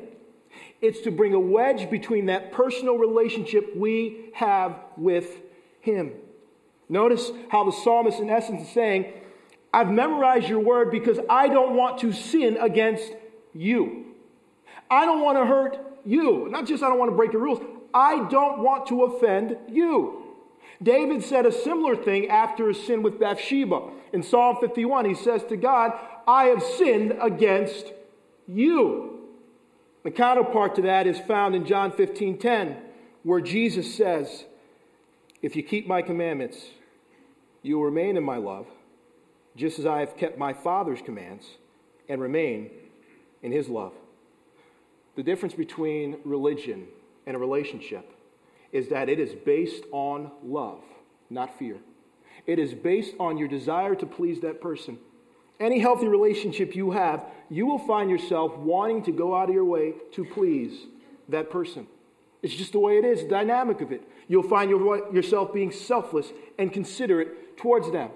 It's 0.81 1.01
to 1.01 1.11
bring 1.11 1.35
a 1.35 1.39
wedge 1.39 1.91
between 1.91 2.25
that 2.25 2.51
personal 2.51 2.97
relationship 2.97 3.75
we 3.75 4.31
have 4.33 4.79
with 4.97 5.29
him. 5.81 6.13
Notice 6.89 7.29
how 7.49 7.65
the 7.65 7.71
psalmist, 7.71 8.19
in 8.19 8.31
essence, 8.31 8.63
is 8.63 8.73
saying, 8.73 9.13
I've 9.71 9.91
memorized 9.91 10.49
your 10.49 10.59
word 10.59 10.89
because 10.89 11.19
I 11.29 11.47
don't 11.47 11.75
want 11.75 11.99
to 11.99 12.11
sin 12.11 12.57
against 12.59 13.13
you. 13.53 14.05
I 14.89 15.05
don't 15.05 15.21
want 15.21 15.37
to 15.37 15.45
hurt 15.45 15.77
you. 16.03 16.47
Not 16.49 16.65
just 16.65 16.81
I 16.81 16.89
don't 16.89 16.97
want 16.97 17.11
to 17.11 17.15
break 17.15 17.31
your 17.31 17.43
rules, 17.43 17.61
I 17.93 18.27
don't 18.27 18.63
want 18.63 18.87
to 18.87 19.03
offend 19.03 19.55
you. 19.69 20.28
David 20.81 21.23
said 21.23 21.45
a 21.45 21.51
similar 21.51 21.95
thing 21.95 22.29
after 22.29 22.67
his 22.67 22.81
sin 22.81 23.03
with 23.03 23.19
Bathsheba. 23.19 23.89
In 24.13 24.23
Psalm 24.23 24.57
51, 24.61 25.05
he 25.05 25.15
says 25.15 25.43
to 25.45 25.57
God, 25.57 25.91
I 26.27 26.45
have 26.45 26.63
sinned 26.63 27.17
against 27.21 27.91
you. 28.47 29.19
The 30.03 30.11
counterpart 30.11 30.75
to 30.75 30.81
that 30.83 31.07
is 31.07 31.19
found 31.19 31.55
in 31.55 31.65
John 31.65 31.91
15 31.91 32.37
10, 32.37 32.77
where 33.23 33.41
Jesus 33.41 33.93
says, 33.93 34.45
If 35.41 35.55
you 35.55 35.63
keep 35.63 35.87
my 35.87 36.01
commandments, 36.01 36.57
you 37.61 37.77
will 37.77 37.85
remain 37.85 38.15
in 38.15 38.23
my 38.23 38.37
love, 38.37 38.67
just 39.55 39.79
as 39.79 39.85
I 39.85 39.99
have 39.99 40.15
kept 40.15 40.37
my 40.37 40.53
Father's 40.53 41.01
commands 41.01 41.45
and 42.07 42.21
remain 42.21 42.71
in 43.41 43.51
his 43.51 43.67
love. 43.67 43.93
The 45.15 45.23
difference 45.23 45.53
between 45.53 46.17
religion 46.23 46.87
and 47.25 47.35
a 47.35 47.39
relationship 47.39 48.09
is 48.71 48.89
that 48.89 49.09
it 49.09 49.19
is 49.19 49.33
based 49.33 49.83
on 49.91 50.31
love, 50.43 50.81
not 51.29 51.57
fear. 51.57 51.77
It 52.45 52.59
is 52.59 52.73
based 52.73 53.15
on 53.19 53.37
your 53.37 53.47
desire 53.47 53.95
to 53.95 54.05
please 54.05 54.41
that 54.41 54.61
person. 54.61 54.97
Any 55.59 55.79
healthy 55.79 56.07
relationship 56.07 56.75
you 56.75 56.91
have, 56.91 57.25
you 57.49 57.65
will 57.65 57.79
find 57.79 58.09
yourself 58.09 58.55
wanting 58.57 59.03
to 59.03 59.11
go 59.11 59.35
out 59.35 59.49
of 59.49 59.55
your 59.55 59.65
way 59.65 59.93
to 60.13 60.23
please 60.23 60.87
that 61.27 61.49
person. 61.49 61.87
It's 62.41 62.55
just 62.55 62.71
the 62.71 62.79
way 62.79 62.97
it 62.97 63.05
is, 63.05 63.23
the 63.23 63.29
dynamic 63.29 63.81
of 63.81 63.91
it. 63.91 64.03
You'll 64.27 64.47
find 64.47 64.69
your, 64.69 65.13
yourself 65.13 65.53
being 65.53 65.71
selfless 65.71 66.31
and 66.57 66.71
considerate 66.71 67.57
towards 67.57 67.91
them. 67.91 68.11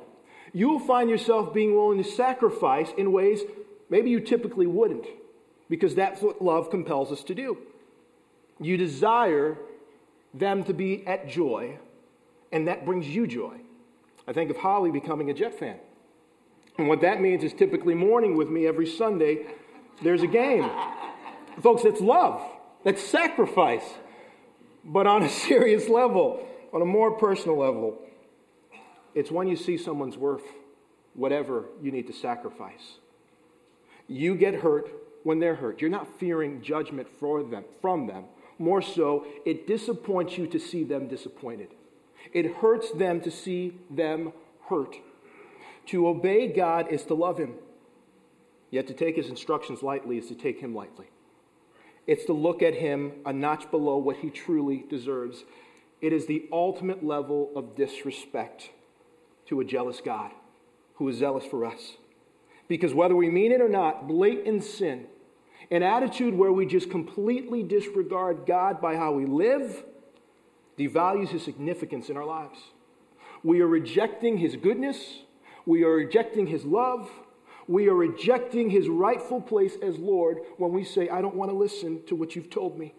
You 0.54 0.70
will 0.70 0.80
find 0.80 1.10
yourself 1.10 1.54
being 1.54 1.76
willing 1.76 2.02
to 2.02 2.10
sacrifice 2.10 2.90
in 2.98 3.12
ways 3.12 3.42
maybe 3.90 4.10
you 4.10 4.20
typically 4.20 4.68
wouldn't, 4.68 5.06
because 5.70 5.96
that's 5.96 6.22
what 6.22 6.42
love 6.42 6.70
compels 6.70 7.12
us 7.12 7.24
to 7.26 7.36
do. 7.36 7.58
You 8.60 8.78
desire 8.78 9.58
them 10.34 10.64
to 10.66 10.74
be 10.74 11.06
at 11.06 11.28
joy, 11.28 11.78
and 12.52 12.68
that 12.68 12.86
brings 12.86 13.08
you 13.08 13.28
joy. 13.28 13.58
I 14.28 14.34
think 14.34 14.50
of 14.50 14.58
Holly 14.58 14.92
becoming 14.92 15.30
a 15.30 15.34
Jet 15.34 15.58
fan. 15.58 15.78
And 16.78 16.88
what 16.88 17.02
that 17.02 17.22
means 17.22 17.44
is 17.44 17.54
typically 17.54 17.94
mourning 17.94 18.36
with 18.36 18.50
me 18.50 18.66
every 18.66 18.88
Sunday, 18.88 19.46
there's 20.02 20.24
a 20.24 20.28
game. 20.28 20.70
Folks, 21.62 21.84
it's 21.86 22.02
love, 22.02 22.42
that's 22.84 23.04
sacrifice. 23.04 23.84
But 24.84 25.08
on 25.08 25.24
a 25.24 25.30
serious 25.48 25.88
level, 25.88 26.46
on 26.74 26.82
a 26.82 26.86
more 26.86 27.12
personal 27.12 27.58
level, 27.58 28.00
it's 29.14 29.30
when 29.30 29.48
you 29.48 29.56
see 29.56 29.78
someone's 29.78 30.18
worth 30.18 30.44
whatever 31.14 31.66
you 31.82 31.92
need 31.92 32.08
to 32.08 32.14
sacrifice. 32.14 32.98
You 34.08 34.36
get 34.36 34.56
hurt 34.56 34.90
when 35.24 35.40
they're 35.40 35.56
hurt. 35.56 35.80
You're 35.80 35.90
not 35.90 36.20
fearing 36.20 36.62
judgment 36.62 37.08
for 37.20 37.44
them, 37.44 37.64
from 37.82 38.08
them. 38.08 38.26
More 38.60 38.82
so, 38.82 39.26
it 39.46 39.68
disappoints 39.68 40.38
you 40.38 40.48
to 40.48 40.60
see 40.60 40.84
them 40.84 41.08
disappointed. 41.08 41.70
It 42.32 42.56
hurts 42.56 42.92
them 42.92 43.22
to 43.22 43.32
see 43.32 43.78
them 43.90 44.34
hurt. 44.70 44.96
To 45.88 46.08
obey 46.08 46.48
God 46.48 46.92
is 46.92 47.04
to 47.06 47.14
love 47.14 47.38
Him. 47.38 47.56
Yet 48.72 48.88
to 48.88 48.94
take 48.94 49.16
His 49.16 49.30
instructions 49.30 49.84
lightly 49.84 50.18
is 50.18 50.28
to 50.28 50.36
take 50.36 50.60
Him 50.60 50.74
lightly. 50.74 51.08
It's 52.08 52.26
to 52.26 52.34
look 52.34 52.62
at 52.62 52.76
Him 52.76 53.14
a 53.26 53.34
notch 53.34 53.70
below 53.72 53.98
what 53.98 54.18
He 54.18 54.30
truly 54.30 54.86
deserves. 54.90 55.44
It 56.02 56.14
is 56.14 56.26
the 56.26 56.48
ultimate 56.52 57.04
level 57.04 57.52
of 57.56 57.76
disrespect 57.76 58.72
to 59.48 59.60
a 59.60 59.66
jealous 59.66 60.02
God 60.04 60.32
who 60.96 61.08
is 61.10 61.18
zealous 61.18 61.46
for 61.46 61.66
us. 61.66 61.98
Because 62.68 62.94
whether 62.94 63.16
we 63.16 63.30
mean 63.30 63.52
it 63.52 63.62
or 63.62 63.70
not, 63.70 64.08
blatant 64.08 64.64
sin, 64.64 65.08
an 65.72 65.84
attitude 65.84 66.34
where 66.34 66.52
we 66.52 66.66
just 66.66 66.90
completely 66.90 67.64
disregard 67.64 68.46
God 68.46 68.82
by 68.82 68.96
how 68.96 69.14
we 69.14 69.26
live, 69.26 69.84
devalues 70.78 71.30
his 71.30 71.44
significance 71.44 72.10
in 72.10 72.18
our 72.18 72.26
lives. 72.26 72.60
We 73.44 73.62
are 73.62 73.68
rejecting 73.68 74.38
his 74.38 74.56
goodness, 74.56 75.20
we 75.66 75.84
are 75.84 75.94
rejecting 75.94 76.48
his 76.48 76.66
love, 76.66 77.10
we 77.68 77.88
are 77.88 77.96
rejecting 77.96 78.70
his 78.70 78.90
rightful 78.90 79.42
place 79.42 79.78
as 79.82 79.98
Lord 79.98 80.40
when 80.58 80.74
we 80.74 80.84
say, 80.84 81.10
I 81.10 81.22
don't 81.22 81.36
want 81.36 81.52
to 81.52 81.58
listen 81.58 82.04
to 82.08 82.16
what 82.16 82.36
you've 82.36 82.50
told 82.50 82.78
me. 82.78 82.94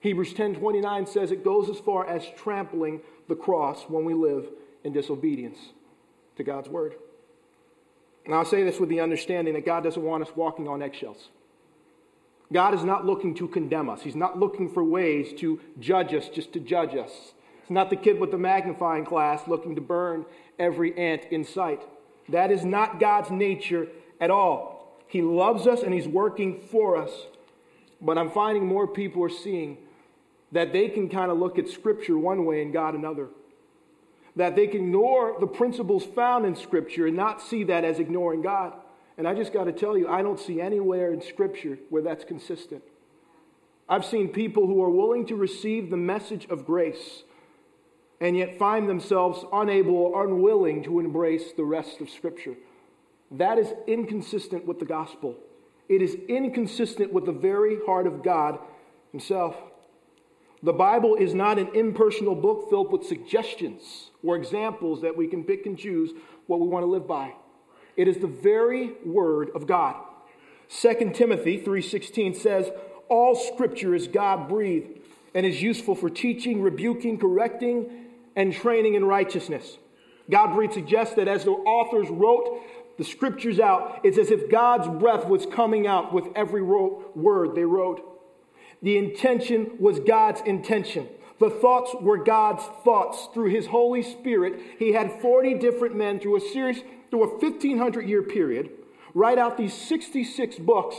Hebrews 0.00 0.34
10:29 0.34 1.08
says 1.08 1.32
it 1.32 1.42
goes 1.42 1.70
as 1.70 1.78
far 1.78 2.06
as 2.06 2.26
trampling 2.36 3.00
the 3.26 3.34
cross 3.34 3.84
when 3.88 4.04
we 4.04 4.12
live 4.12 4.46
in 4.84 4.92
disobedience 4.92 5.72
to 6.36 6.44
God's 6.44 6.68
word. 6.68 6.96
And 8.26 8.34
I'll 8.34 8.44
say 8.44 8.62
this 8.62 8.78
with 8.78 8.88
the 8.88 9.00
understanding 9.00 9.54
that 9.54 9.64
God 9.64 9.82
doesn't 9.82 10.02
want 10.02 10.22
us 10.22 10.34
walking 10.36 10.68
on 10.68 10.82
eggshells. 10.82 11.30
God 12.52 12.74
is 12.74 12.84
not 12.84 13.06
looking 13.06 13.34
to 13.36 13.48
condemn 13.48 13.88
us. 13.88 14.02
He's 14.02 14.14
not 14.14 14.38
looking 14.38 14.70
for 14.70 14.84
ways 14.84 15.32
to 15.40 15.60
judge 15.80 16.14
us 16.14 16.28
just 16.28 16.52
to 16.52 16.60
judge 16.60 16.94
us. 16.94 17.32
It's 17.62 17.70
not 17.70 17.90
the 17.90 17.96
kid 17.96 18.20
with 18.20 18.30
the 18.30 18.38
magnifying 18.38 19.04
glass 19.04 19.48
looking 19.48 19.74
to 19.74 19.80
burn 19.80 20.26
every 20.58 20.96
ant 20.98 21.24
in 21.30 21.44
sight. 21.44 21.82
That 22.28 22.50
is 22.50 22.64
not 22.64 23.00
God's 23.00 23.30
nature 23.30 23.88
at 24.20 24.30
all. 24.30 25.00
He 25.08 25.22
loves 25.22 25.66
us 25.66 25.82
and 25.82 25.94
He's 25.94 26.08
working 26.08 26.60
for 26.60 26.96
us. 26.96 27.10
But 28.00 28.18
I'm 28.18 28.30
finding 28.30 28.66
more 28.66 28.86
people 28.86 29.22
are 29.24 29.30
seeing 29.30 29.78
that 30.52 30.72
they 30.72 30.88
can 30.88 31.08
kind 31.08 31.30
of 31.30 31.38
look 31.38 31.58
at 31.58 31.68
Scripture 31.68 32.18
one 32.18 32.44
way 32.44 32.62
and 32.62 32.72
God 32.72 32.94
another. 32.94 33.28
That 34.36 34.56
they 34.56 34.66
can 34.66 34.82
ignore 34.82 35.36
the 35.40 35.46
principles 35.46 36.04
found 36.04 36.44
in 36.44 36.56
Scripture 36.56 37.06
and 37.06 37.16
not 37.16 37.40
see 37.40 37.64
that 37.64 37.84
as 37.84 37.98
ignoring 37.98 38.42
God. 38.42 38.74
And 39.16 39.28
I 39.28 39.34
just 39.34 39.52
got 39.52 39.64
to 39.64 39.72
tell 39.72 39.96
you, 39.96 40.08
I 40.08 40.22
don't 40.22 40.40
see 40.40 40.60
anywhere 40.60 41.12
in 41.12 41.22
Scripture 41.22 41.78
where 41.88 42.02
that's 42.02 42.24
consistent. 42.24 42.82
I've 43.88 44.04
seen 44.04 44.28
people 44.28 44.66
who 44.66 44.82
are 44.82 44.90
willing 44.90 45.26
to 45.26 45.36
receive 45.36 45.90
the 45.90 45.96
message 45.96 46.46
of 46.48 46.64
grace 46.64 47.22
and 48.20 48.36
yet 48.36 48.58
find 48.58 48.88
themselves 48.88 49.44
unable 49.52 49.94
or 49.94 50.26
unwilling 50.26 50.82
to 50.84 51.00
embrace 51.00 51.52
the 51.52 51.64
rest 51.64 52.00
of 52.00 52.08
Scripture. 52.08 52.54
That 53.30 53.58
is 53.58 53.72
inconsistent 53.86 54.66
with 54.66 54.78
the 54.78 54.84
gospel. 54.86 55.36
It 55.88 56.00
is 56.00 56.16
inconsistent 56.28 57.12
with 57.12 57.26
the 57.26 57.32
very 57.32 57.78
heart 57.84 58.06
of 58.06 58.22
God 58.22 58.58
Himself. 59.12 59.56
The 60.62 60.72
Bible 60.72 61.16
is 61.16 61.34
not 61.34 61.58
an 61.58 61.68
impersonal 61.74 62.34
book 62.34 62.70
filled 62.70 62.90
with 62.90 63.04
suggestions 63.04 64.10
or 64.22 64.36
examples 64.36 65.02
that 65.02 65.14
we 65.14 65.26
can 65.26 65.44
pick 65.44 65.66
and 65.66 65.78
choose 65.78 66.12
what 66.46 66.58
we 66.58 66.66
want 66.66 66.84
to 66.84 66.90
live 66.90 67.06
by. 67.06 67.34
It 67.96 68.08
is 68.08 68.18
the 68.18 68.26
very 68.26 68.92
word 69.04 69.50
of 69.54 69.66
God. 69.66 69.96
2 70.68 71.14
Timothy 71.14 71.58
3:16 71.58 72.34
says, 72.34 72.70
"All 73.08 73.34
scripture 73.34 73.94
is 73.94 74.08
God-breathed 74.08 75.00
and 75.34 75.44
is 75.44 75.62
useful 75.62 75.94
for 75.94 76.08
teaching, 76.08 76.62
rebuking, 76.62 77.18
correcting, 77.18 77.90
and 78.34 78.52
training 78.52 78.94
in 78.94 79.04
righteousness." 79.04 79.78
God-breathed 80.30 80.72
suggests 80.72 81.14
that 81.16 81.28
as 81.28 81.44
the 81.44 81.52
authors 81.52 82.08
wrote 82.10 82.60
the 82.96 83.04
scriptures 83.04 83.60
out, 83.60 84.00
it's 84.04 84.18
as 84.18 84.30
if 84.30 84.48
God's 84.48 84.88
breath 84.88 85.28
was 85.28 85.46
coming 85.46 85.86
out 85.86 86.12
with 86.12 86.28
every 86.34 86.62
word 86.62 87.54
they 87.54 87.64
wrote. 87.64 88.00
The 88.82 88.96
intention 88.96 89.72
was 89.80 89.98
God's 90.00 90.40
intention. 90.42 91.08
The 91.44 91.50
thoughts 91.50 91.94
were 92.00 92.16
God's 92.16 92.64
thoughts 92.84 93.28
through 93.34 93.50
his 93.50 93.66
Holy 93.66 94.02
Spirit. 94.02 94.58
He 94.78 94.94
had 94.94 95.20
40 95.20 95.58
different 95.58 95.94
men 95.94 96.18
through 96.18 96.38
a 96.38 96.40
series 96.40 96.80
through 97.10 97.24
a 97.24 97.38
1500 97.38 98.08
year 98.08 98.22
period, 98.22 98.70
write 99.12 99.36
out 99.36 99.58
these 99.58 99.74
66 99.74 100.58
books, 100.60 100.96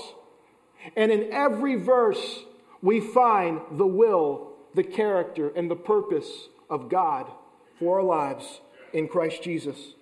and 0.95 1.11
in 1.11 1.33
every 1.33 1.73
verse, 1.73 2.43
we 2.83 3.01
find 3.01 3.59
the 3.71 3.87
will, 3.87 4.51
the 4.75 4.83
character, 4.83 5.49
and 5.49 5.71
the 5.71 5.75
purpose 5.75 6.29
of 6.69 6.89
God 6.89 7.25
for 7.79 7.97
our 7.97 8.05
lives 8.05 8.61
in 8.93 9.07
Christ 9.07 9.41
Jesus. 9.41 9.95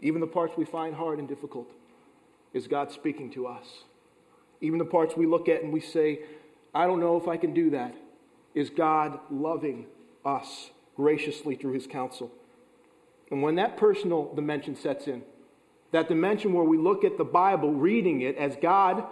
Even 0.00 0.20
the 0.20 0.26
parts 0.26 0.58
we 0.58 0.66
find 0.66 0.94
hard 0.94 1.18
and 1.18 1.26
difficult 1.26 1.70
is 2.52 2.68
God 2.68 2.92
speaking 2.92 3.30
to 3.30 3.46
us. 3.46 3.84
Even 4.60 4.78
the 4.78 4.84
parts 4.84 5.16
we 5.16 5.24
look 5.24 5.48
at 5.48 5.62
and 5.62 5.72
we 5.72 5.80
say, 5.80 6.20
I 6.74 6.86
don't 6.86 7.00
know 7.00 7.16
if 7.16 7.28
I 7.28 7.38
can 7.38 7.54
do 7.54 7.70
that, 7.70 7.94
is 8.54 8.70
God 8.70 9.18
loving 9.30 9.86
us 10.24 10.70
graciously 10.96 11.54
through 11.54 11.72
his 11.72 11.86
counsel. 11.86 12.30
And 13.30 13.42
when 13.42 13.54
that 13.56 13.76
personal 13.76 14.34
dimension 14.34 14.74
sets 14.74 15.06
in, 15.06 15.22
that 15.92 16.08
dimension 16.08 16.52
where 16.52 16.64
we 16.64 16.78
look 16.78 17.04
at 17.04 17.18
the 17.18 17.24
Bible, 17.24 17.72
reading 17.72 18.20
it 18.20 18.36
as 18.36 18.56
God, 18.60 19.04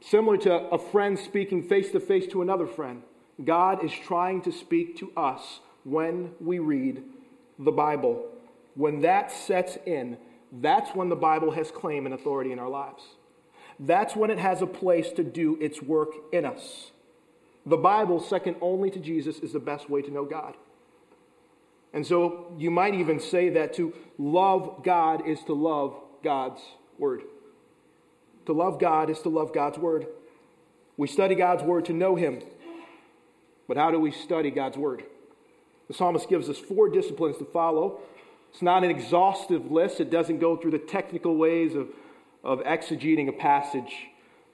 similar 0.00 0.36
to 0.38 0.52
a 0.68 0.78
friend 0.78 1.18
speaking 1.18 1.62
face 1.62 1.90
to 1.92 2.00
face 2.00 2.26
to 2.28 2.42
another 2.42 2.66
friend. 2.66 3.02
God 3.44 3.84
is 3.84 3.92
trying 3.92 4.42
to 4.42 4.52
speak 4.52 4.96
to 4.98 5.12
us 5.16 5.60
when 5.84 6.32
we 6.40 6.58
read 6.58 7.02
the 7.58 7.72
Bible. 7.72 8.26
When 8.74 9.00
that 9.00 9.30
sets 9.30 9.78
in, 9.86 10.18
that's 10.52 10.94
when 10.94 11.08
the 11.08 11.16
Bible 11.16 11.52
has 11.52 11.70
claim 11.70 12.06
and 12.06 12.14
authority 12.14 12.52
in 12.52 12.58
our 12.58 12.68
lives. 12.68 13.02
That's 13.78 14.14
when 14.14 14.30
it 14.30 14.38
has 14.38 14.62
a 14.62 14.66
place 14.66 15.10
to 15.12 15.24
do 15.24 15.56
its 15.60 15.80
work 15.80 16.10
in 16.32 16.44
us. 16.44 16.92
The 17.70 17.76
Bible, 17.76 18.18
second 18.18 18.56
only 18.60 18.90
to 18.90 18.98
Jesus, 18.98 19.38
is 19.38 19.52
the 19.52 19.60
best 19.60 19.88
way 19.88 20.02
to 20.02 20.10
know 20.10 20.24
God. 20.24 20.56
And 21.94 22.04
so 22.04 22.52
you 22.58 22.68
might 22.68 22.94
even 22.94 23.20
say 23.20 23.48
that 23.50 23.74
to 23.74 23.94
love 24.18 24.82
God 24.82 25.24
is 25.26 25.38
to 25.44 25.52
love 25.52 25.94
God's 26.24 26.60
Word. 26.98 27.22
To 28.46 28.52
love 28.52 28.80
God 28.80 29.08
is 29.08 29.20
to 29.20 29.28
love 29.28 29.54
God's 29.54 29.78
Word. 29.78 30.08
We 30.96 31.06
study 31.06 31.36
God's 31.36 31.62
Word 31.62 31.84
to 31.84 31.92
know 31.92 32.16
Him. 32.16 32.42
But 33.68 33.76
how 33.76 33.92
do 33.92 34.00
we 34.00 34.10
study 34.10 34.50
God's 34.50 34.76
Word? 34.76 35.04
The 35.86 35.94
psalmist 35.94 36.28
gives 36.28 36.48
us 36.48 36.58
four 36.58 36.88
disciplines 36.88 37.38
to 37.38 37.44
follow. 37.44 38.00
It's 38.52 38.62
not 38.62 38.82
an 38.82 38.90
exhaustive 38.90 39.70
list, 39.70 40.00
it 40.00 40.10
doesn't 40.10 40.40
go 40.40 40.56
through 40.56 40.72
the 40.72 40.78
technical 40.78 41.36
ways 41.36 41.76
of, 41.76 41.86
of 42.42 42.58
exegeting 42.64 43.28
a 43.28 43.32
passage. 43.32 43.94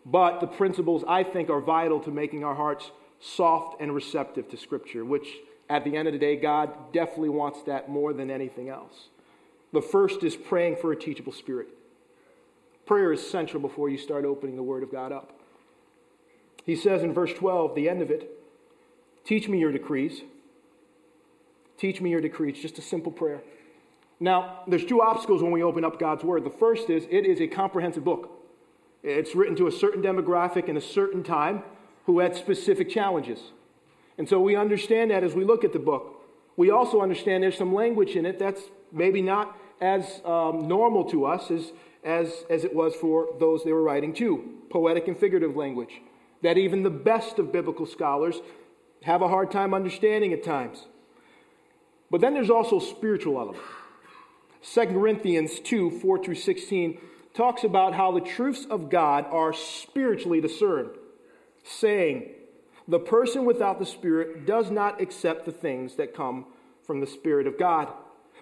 But 0.04 0.40
the 0.40 0.46
principles, 0.46 1.02
I 1.08 1.24
think, 1.24 1.48
are 1.48 1.62
vital 1.62 1.98
to 2.00 2.10
making 2.10 2.44
our 2.44 2.54
hearts 2.54 2.90
soft 3.20 3.80
and 3.80 3.94
receptive 3.94 4.48
to 4.50 4.56
Scripture, 4.56 5.04
which 5.04 5.28
at 5.68 5.84
the 5.84 5.96
end 5.96 6.06
of 6.06 6.12
the 6.12 6.18
day, 6.18 6.36
God 6.36 6.92
definitely 6.92 7.30
wants 7.30 7.62
that 7.62 7.88
more 7.88 8.12
than 8.12 8.30
anything 8.30 8.68
else. 8.68 9.08
The 9.72 9.82
first 9.82 10.22
is 10.22 10.36
praying 10.36 10.76
for 10.76 10.92
a 10.92 10.96
teachable 10.96 11.32
spirit. 11.32 11.68
Prayer 12.86 13.12
is 13.12 13.28
central 13.28 13.60
before 13.60 13.88
you 13.88 13.98
start 13.98 14.24
opening 14.24 14.56
the 14.56 14.62
Word 14.62 14.82
of 14.82 14.92
God 14.92 15.10
up. 15.10 15.32
He 16.64 16.76
says 16.76 17.02
in 17.02 17.12
verse 17.12 17.32
12, 17.32 17.74
the 17.74 17.88
end 17.88 18.02
of 18.02 18.10
it, 18.10 18.32
Teach 19.24 19.48
me 19.48 19.58
your 19.58 19.72
decrees. 19.72 20.22
Teach 21.78 22.00
me 22.00 22.10
your 22.10 22.20
decrees. 22.20 22.62
Just 22.62 22.78
a 22.78 22.82
simple 22.82 23.10
prayer. 23.10 23.42
Now, 24.20 24.60
there's 24.68 24.84
two 24.84 25.02
obstacles 25.02 25.42
when 25.42 25.50
we 25.50 25.64
open 25.64 25.84
up 25.84 25.98
God's 25.98 26.22
Word. 26.22 26.44
The 26.44 26.50
first 26.50 26.88
is 26.88 27.04
it 27.10 27.26
is 27.26 27.40
a 27.40 27.48
comprehensive 27.48 28.04
book. 28.04 28.30
It's 29.02 29.34
written 29.34 29.56
to 29.56 29.66
a 29.66 29.72
certain 29.72 30.00
demographic 30.00 30.68
in 30.68 30.76
a 30.76 30.80
certain 30.80 31.24
time 31.24 31.64
who 32.06 32.20
had 32.20 32.34
specific 32.34 32.88
challenges. 32.88 33.52
And 34.18 34.28
so 34.28 34.40
we 34.40 34.56
understand 34.56 35.10
that 35.10 35.22
as 35.22 35.34
we 35.34 35.44
look 35.44 35.64
at 35.64 35.72
the 35.72 35.78
book. 35.78 36.24
We 36.56 36.70
also 36.70 37.02
understand 37.02 37.42
there's 37.42 37.58
some 37.58 37.74
language 37.74 38.16
in 38.16 38.24
it 38.24 38.38
that's 38.38 38.62
maybe 38.90 39.20
not 39.20 39.58
as 39.80 40.22
um, 40.24 40.66
normal 40.66 41.04
to 41.10 41.26
us 41.26 41.50
as, 41.50 41.72
as, 42.02 42.44
as 42.48 42.64
it 42.64 42.74
was 42.74 42.94
for 42.94 43.28
those 43.38 43.62
they 43.62 43.72
were 43.72 43.82
writing 43.82 44.14
to 44.14 44.54
poetic 44.70 45.06
and 45.06 45.18
figurative 45.18 45.54
language 45.54 46.00
that 46.42 46.58
even 46.58 46.82
the 46.82 46.90
best 46.90 47.38
of 47.38 47.52
biblical 47.52 47.86
scholars 47.86 48.36
have 49.02 49.22
a 49.22 49.28
hard 49.28 49.50
time 49.50 49.74
understanding 49.74 50.32
at 50.32 50.42
times. 50.42 50.86
But 52.10 52.20
then 52.20 52.34
there's 52.34 52.50
also 52.50 52.78
spiritual 52.78 53.38
element. 53.38 53.62
2 54.72 54.86
Corinthians 54.86 55.60
2 55.60 55.98
4 56.00 56.24
through 56.24 56.34
16 56.34 56.98
talks 57.34 57.64
about 57.64 57.94
how 57.94 58.12
the 58.12 58.20
truths 58.20 58.66
of 58.68 58.90
God 58.90 59.26
are 59.30 59.52
spiritually 59.52 60.40
discerned, 60.40 60.90
saying, 61.66 62.30
The 62.88 62.98
person 62.98 63.44
without 63.44 63.78
the 63.78 63.86
Spirit 63.86 64.46
does 64.46 64.70
not 64.70 65.00
accept 65.00 65.44
the 65.44 65.52
things 65.52 65.96
that 65.96 66.14
come 66.14 66.46
from 66.84 67.00
the 67.00 67.06
Spirit 67.06 67.46
of 67.46 67.58
God, 67.58 67.92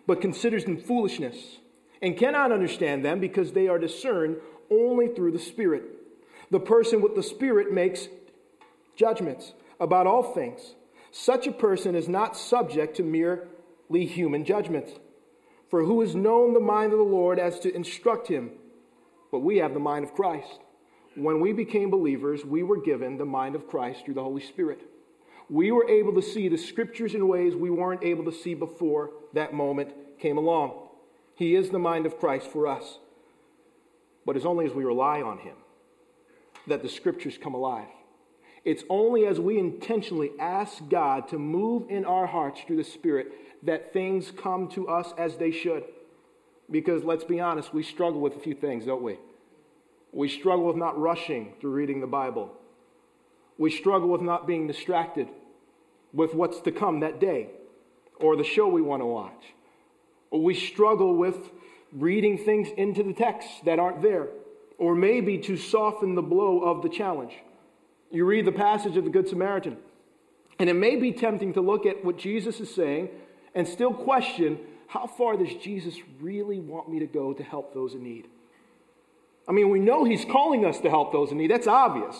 but 0.06 0.20
considers 0.20 0.64
them 0.64 0.76
foolishness, 0.76 1.58
and 2.02 2.16
cannot 2.16 2.52
understand 2.52 3.04
them 3.04 3.20
because 3.20 3.52
they 3.52 3.68
are 3.68 3.78
discerned 3.78 4.36
only 4.70 5.08
through 5.08 5.32
the 5.32 5.38
Spirit. 5.38 5.84
The 6.50 6.60
person 6.60 7.00
with 7.00 7.14
the 7.14 7.22
Spirit 7.22 7.72
makes 7.72 8.08
judgments 8.96 9.54
about 9.80 10.06
all 10.06 10.22
things. 10.22 10.74
Such 11.10 11.46
a 11.46 11.52
person 11.52 11.94
is 11.94 12.08
not 12.08 12.36
subject 12.36 12.96
to 12.96 13.02
merely 13.02 14.06
human 14.06 14.44
judgments. 14.44 14.92
For 15.70 15.84
who 15.84 16.00
has 16.02 16.14
known 16.14 16.52
the 16.52 16.60
mind 16.60 16.92
of 16.92 16.98
the 16.98 17.04
Lord 17.04 17.38
as 17.38 17.58
to 17.60 17.74
instruct 17.74 18.28
him? 18.28 18.50
But 19.32 19.40
we 19.40 19.58
have 19.58 19.74
the 19.74 19.80
mind 19.80 20.04
of 20.04 20.14
Christ. 20.14 20.60
When 21.16 21.40
we 21.40 21.52
became 21.52 21.90
believers, 21.90 22.44
we 22.44 22.62
were 22.62 22.80
given 22.80 23.18
the 23.18 23.24
mind 23.24 23.54
of 23.54 23.68
Christ 23.68 24.04
through 24.04 24.14
the 24.14 24.22
Holy 24.22 24.42
Spirit. 24.42 24.80
We 25.48 25.70
were 25.70 25.88
able 25.88 26.14
to 26.14 26.22
see 26.22 26.48
the 26.48 26.58
scriptures 26.58 27.14
in 27.14 27.28
ways 27.28 27.54
we 27.54 27.70
weren't 27.70 28.02
able 28.02 28.24
to 28.24 28.32
see 28.32 28.54
before 28.54 29.10
that 29.32 29.52
moment 29.52 29.92
came 30.18 30.38
along. 30.38 30.88
He 31.36 31.54
is 31.54 31.70
the 31.70 31.78
mind 31.78 32.06
of 32.06 32.18
Christ 32.18 32.48
for 32.50 32.66
us. 32.66 32.98
But 34.26 34.36
it's 34.36 34.46
only 34.46 34.66
as 34.66 34.72
we 34.72 34.84
rely 34.84 35.20
on 35.20 35.38
Him 35.38 35.56
that 36.66 36.82
the 36.82 36.88
scriptures 36.88 37.38
come 37.40 37.54
alive. 37.54 37.88
It's 38.64 38.84
only 38.88 39.26
as 39.26 39.38
we 39.38 39.58
intentionally 39.58 40.30
ask 40.40 40.88
God 40.88 41.28
to 41.28 41.38
move 41.38 41.90
in 41.90 42.06
our 42.06 42.26
hearts 42.26 42.62
through 42.66 42.78
the 42.78 42.84
Spirit 42.84 43.32
that 43.62 43.92
things 43.92 44.30
come 44.30 44.68
to 44.68 44.88
us 44.88 45.12
as 45.18 45.36
they 45.36 45.50
should. 45.50 45.84
Because 46.70 47.04
let's 47.04 47.24
be 47.24 47.40
honest, 47.40 47.74
we 47.74 47.82
struggle 47.82 48.20
with 48.20 48.36
a 48.36 48.40
few 48.40 48.54
things, 48.54 48.86
don't 48.86 49.02
we? 49.02 49.18
We 50.14 50.28
struggle 50.28 50.66
with 50.66 50.76
not 50.76 50.96
rushing 50.96 51.54
through 51.60 51.72
reading 51.72 52.00
the 52.00 52.06
Bible. 52.06 52.52
We 53.58 53.72
struggle 53.72 54.08
with 54.08 54.20
not 54.20 54.46
being 54.46 54.68
distracted 54.68 55.28
with 56.12 56.34
what's 56.34 56.60
to 56.60 56.70
come 56.70 57.00
that 57.00 57.20
day 57.20 57.48
or 58.20 58.36
the 58.36 58.44
show 58.44 58.68
we 58.68 58.80
want 58.80 59.02
to 59.02 59.06
watch. 59.06 59.44
We 60.30 60.54
struggle 60.54 61.16
with 61.16 61.36
reading 61.92 62.38
things 62.38 62.68
into 62.76 63.02
the 63.02 63.12
text 63.12 63.48
that 63.64 63.80
aren't 63.80 64.02
there, 64.02 64.28
or 64.78 64.94
maybe 64.94 65.38
to 65.38 65.56
soften 65.56 66.14
the 66.14 66.22
blow 66.22 66.60
of 66.60 66.82
the 66.82 66.88
challenge. 66.88 67.32
You 68.12 68.24
read 68.24 68.44
the 68.44 68.52
passage 68.52 68.96
of 68.96 69.02
the 69.02 69.10
Good 69.10 69.28
Samaritan, 69.28 69.78
and 70.60 70.70
it 70.70 70.74
may 70.74 70.94
be 70.94 71.12
tempting 71.12 71.54
to 71.54 71.60
look 71.60 71.86
at 71.86 72.04
what 72.04 72.18
Jesus 72.18 72.60
is 72.60 72.72
saying 72.72 73.08
and 73.52 73.66
still 73.66 73.92
question 73.92 74.60
how 74.86 75.08
far 75.08 75.36
does 75.36 75.52
Jesus 75.60 75.96
really 76.20 76.60
want 76.60 76.88
me 76.88 77.00
to 77.00 77.06
go 77.06 77.32
to 77.32 77.42
help 77.42 77.74
those 77.74 77.94
in 77.94 78.04
need? 78.04 78.28
I 79.46 79.52
mean, 79.52 79.70
we 79.70 79.78
know 79.78 80.04
he's 80.04 80.24
calling 80.24 80.64
us 80.64 80.80
to 80.80 80.90
help 80.90 81.12
those 81.12 81.30
in 81.30 81.38
need, 81.38 81.50
that's 81.50 81.66
obvious. 81.66 82.16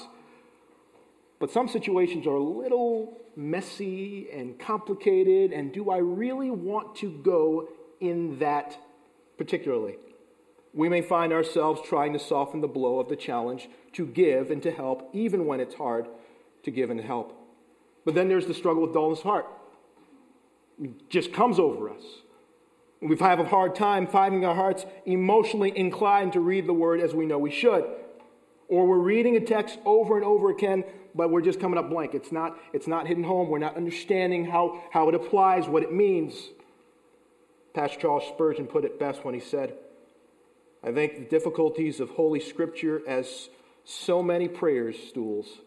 But 1.39 1.51
some 1.51 1.69
situations 1.69 2.27
are 2.27 2.35
a 2.35 2.43
little 2.43 3.19
messy 3.37 4.29
and 4.33 4.59
complicated, 4.59 5.53
and 5.53 5.73
do 5.73 5.91
I 5.91 5.99
really 5.99 6.51
want 6.51 6.97
to 6.97 7.11
go 7.11 7.69
in 8.01 8.39
that 8.39 8.79
particularly? 9.37 9.97
We 10.73 10.89
may 10.89 11.03
find 11.03 11.33
ourselves 11.33 11.81
trying 11.85 12.13
to 12.15 12.19
soften 12.19 12.61
the 12.61 12.69
blow 12.69 12.99
of 12.99 13.09
the 13.09 13.17
challenge 13.17 13.69
to 13.93 14.07
give 14.07 14.51
and 14.51 14.63
to 14.63 14.71
help, 14.71 15.09
even 15.13 15.47
when 15.47 15.61
it's 15.61 15.75
hard 15.75 16.07
to 16.65 16.71
give 16.71 16.91
and 16.91 17.01
help. 17.01 17.39
But 18.05 18.15
then 18.15 18.29
there's 18.29 18.47
the 18.47 18.55
struggle 18.55 18.83
with 18.83 18.93
dullness 18.93 19.21
of 19.21 19.25
heart. 19.25 19.47
It 20.83 21.09
just 21.09 21.33
comes 21.33 21.59
over 21.59 21.91
us. 21.91 22.03
We 23.05 23.19
have 23.19 23.39
a 23.39 23.45
hard 23.45 23.75
time 23.75 24.07
finding 24.07 24.47
our 24.47 24.55
hearts 24.55 24.87
emotionally 25.05 25.77
inclined 25.77 26.33
to 26.33 26.41
read 26.41 26.67
the 26.67 26.73
word 26.73 27.01
as 27.01 27.15
we 27.15 27.27
know 27.27 27.37
we 27.39 27.51
should. 27.51 27.85
Or 28.67 28.87
we're 28.87 28.97
reading 28.99 29.37
a 29.37 29.41
text 29.41 29.79
over 29.85 30.17
and 30.17 30.25
over 30.25 30.49
again, 30.49 30.85
but 31.15 31.31
we're 31.31 31.43
just 31.43 31.61
coming 31.61 31.79
up 31.79 31.91
blank. 31.91 32.15
It's 32.15 32.33
not, 32.33 32.59
it's 32.73 32.87
not 32.87 33.07
hitting 33.07 33.25
home. 33.25 33.51
We're 33.51 33.59
not 33.59 33.77
understanding 33.77 34.47
how, 34.47 34.83
how 34.91 35.11
it 35.11 35.15
applies, 35.15 35.69
what 35.69 35.83
it 35.83 35.93
means. 35.93 36.49
Pastor 37.75 38.01
Charles 38.01 38.27
Spurgeon 38.27 38.67
put 38.67 38.87
it 38.87 38.99
best 38.99 39.23
when 39.23 39.35
he 39.35 39.41
said, 39.41 39.75
I 40.83 40.91
think 40.91 41.17
the 41.17 41.25
difficulties 41.25 42.01
of 42.01 42.09
Holy 42.09 42.41
Scripture 42.41 43.03
as 43.07 43.51
so 43.85 44.23
many 44.23 44.49
prayer 44.49 44.95
stools 44.95 45.59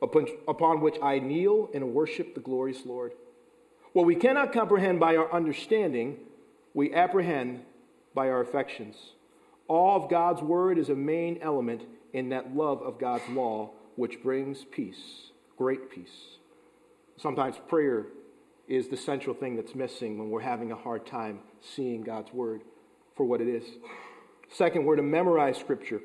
upon, 0.00 0.26
upon 0.48 0.80
which 0.80 0.96
I 1.02 1.18
kneel 1.18 1.68
and 1.74 1.92
worship 1.92 2.34
the 2.34 2.40
glorious 2.40 2.86
Lord. 2.86 3.12
What 3.92 4.06
we 4.06 4.14
cannot 4.14 4.54
comprehend 4.54 5.00
by 5.00 5.16
our 5.16 5.30
understanding, 5.30 6.20
we 6.74 6.92
apprehend 6.92 7.62
by 8.14 8.28
our 8.28 8.40
affections. 8.40 8.96
All 9.68 10.02
of 10.02 10.10
God's 10.10 10.42
word 10.42 10.78
is 10.78 10.88
a 10.88 10.94
main 10.94 11.38
element 11.42 11.82
in 12.12 12.30
that 12.30 12.56
love 12.56 12.82
of 12.82 12.98
God's 12.98 13.28
law, 13.30 13.70
which 13.96 14.22
brings 14.22 14.64
peace, 14.64 15.30
great 15.56 15.90
peace. 15.90 16.38
Sometimes 17.16 17.56
prayer 17.68 18.06
is 18.68 18.88
the 18.88 18.96
central 18.96 19.34
thing 19.34 19.56
that's 19.56 19.74
missing 19.74 20.18
when 20.18 20.30
we're 20.30 20.40
having 20.40 20.72
a 20.72 20.76
hard 20.76 21.06
time 21.06 21.40
seeing 21.60 22.02
God's 22.02 22.32
word 22.32 22.62
for 23.16 23.24
what 23.24 23.40
it 23.40 23.48
is. 23.48 23.64
Second, 24.50 24.84
we're 24.84 24.96
to 24.96 25.02
memorize 25.02 25.58
scripture. 25.58 26.00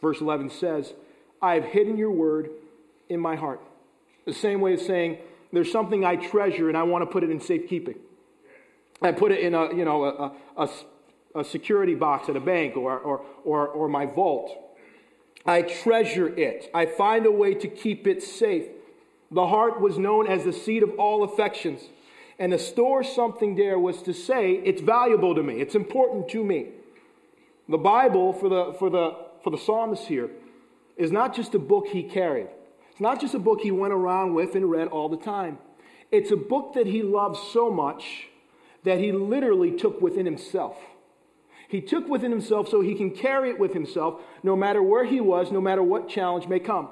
Verse 0.00 0.20
11 0.20 0.50
says, 0.50 0.92
I 1.40 1.54
have 1.54 1.64
hidden 1.64 1.96
your 1.96 2.10
word 2.10 2.50
in 3.08 3.20
my 3.20 3.36
heart. 3.36 3.60
The 4.24 4.34
same 4.34 4.60
way 4.60 4.74
as 4.74 4.84
saying, 4.84 5.18
there's 5.52 5.70
something 5.70 6.04
I 6.04 6.16
treasure 6.16 6.68
and 6.68 6.76
I 6.76 6.82
want 6.82 7.02
to 7.02 7.06
put 7.06 7.22
it 7.22 7.30
in 7.30 7.40
safekeeping. 7.40 7.96
I 9.02 9.12
put 9.12 9.32
it 9.32 9.40
in 9.40 9.54
a, 9.54 9.74
you 9.74 9.84
know, 9.84 10.04
a, 10.04 10.62
a, 10.62 10.70
a 11.34 11.44
security 11.44 11.94
box 11.94 12.28
at 12.28 12.36
a 12.36 12.40
bank 12.40 12.76
or, 12.76 12.98
or, 12.98 13.24
or, 13.44 13.68
or 13.68 13.88
my 13.88 14.06
vault. 14.06 14.50
I 15.44 15.62
treasure 15.62 16.28
it. 16.28 16.70
I 16.74 16.86
find 16.86 17.26
a 17.26 17.30
way 17.30 17.54
to 17.54 17.68
keep 17.68 18.06
it 18.06 18.22
safe. 18.22 18.66
The 19.30 19.46
heart 19.46 19.80
was 19.80 19.98
known 19.98 20.26
as 20.26 20.44
the 20.44 20.52
seat 20.52 20.82
of 20.82 20.90
all 20.98 21.22
affections. 21.22 21.82
And 22.38 22.52
to 22.52 22.58
store 22.58 23.02
something 23.02 23.54
there 23.56 23.78
was 23.78 24.02
to 24.02 24.12
say, 24.12 24.52
it's 24.52 24.80
valuable 24.80 25.34
to 25.34 25.42
me, 25.42 25.60
it's 25.60 25.74
important 25.74 26.28
to 26.30 26.44
me. 26.44 26.68
The 27.68 27.78
Bible, 27.78 28.32
for 28.32 28.48
the, 28.48 28.74
for 28.78 28.90
the, 28.90 29.16
for 29.42 29.50
the 29.50 29.58
psalmist 29.58 30.06
here, 30.06 30.30
is 30.96 31.10
not 31.10 31.34
just 31.34 31.54
a 31.54 31.58
book 31.58 31.88
he 31.88 32.02
carried. 32.02 32.48
It's 32.90 33.00
not 33.00 33.20
just 33.20 33.34
a 33.34 33.38
book 33.38 33.60
he 33.60 33.70
went 33.70 33.92
around 33.92 34.34
with 34.34 34.54
and 34.54 34.70
read 34.70 34.88
all 34.88 35.08
the 35.08 35.16
time. 35.16 35.58
It's 36.10 36.30
a 36.30 36.36
book 36.36 36.74
that 36.74 36.86
he 36.86 37.02
loved 37.02 37.38
so 37.52 37.70
much 37.70 38.28
that 38.86 38.98
he 38.98 39.12
literally 39.12 39.72
took 39.72 40.00
within 40.00 40.24
himself. 40.24 40.76
He 41.68 41.80
took 41.80 42.08
within 42.08 42.30
himself 42.30 42.68
so 42.68 42.80
he 42.80 42.94
can 42.94 43.10
carry 43.10 43.50
it 43.50 43.58
with 43.58 43.74
himself 43.74 44.20
no 44.44 44.54
matter 44.54 44.80
where 44.82 45.04
he 45.04 45.20
was, 45.20 45.50
no 45.50 45.60
matter 45.60 45.82
what 45.82 46.08
challenge 46.08 46.46
may 46.46 46.60
come. 46.60 46.88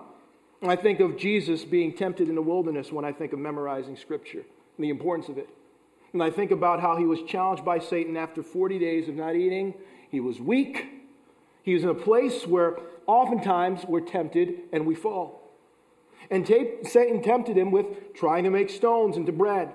And 0.60 0.70
I 0.70 0.76
think 0.76 0.98
of 0.98 1.16
Jesus 1.16 1.64
being 1.64 1.94
tempted 1.94 2.28
in 2.28 2.34
the 2.34 2.42
wilderness 2.42 2.90
when 2.90 3.04
I 3.04 3.12
think 3.12 3.32
of 3.32 3.38
memorizing 3.38 3.96
scripture 3.96 4.44
and 4.76 4.84
the 4.84 4.90
importance 4.90 5.28
of 5.28 5.38
it. 5.38 5.48
And 6.12 6.22
I 6.22 6.30
think 6.30 6.50
about 6.50 6.80
how 6.80 6.96
he 6.96 7.04
was 7.04 7.20
challenged 7.28 7.64
by 7.64 7.78
Satan 7.78 8.16
after 8.16 8.42
40 8.42 8.78
days 8.78 9.08
of 9.08 9.14
not 9.14 9.36
eating. 9.36 9.74
He 10.10 10.18
was 10.20 10.40
weak. 10.40 10.86
He 11.62 11.74
was 11.74 11.84
in 11.84 11.88
a 11.88 11.94
place 11.94 12.44
where 12.46 12.76
oftentimes 13.06 13.84
we're 13.86 14.00
tempted 14.00 14.54
and 14.72 14.84
we 14.84 14.96
fall. 14.96 15.52
And 16.30 16.46
Satan 16.46 17.22
tempted 17.22 17.56
him 17.56 17.70
with 17.70 18.14
trying 18.14 18.44
to 18.44 18.50
make 18.50 18.70
stones 18.70 19.16
into 19.16 19.30
bread. 19.30 19.72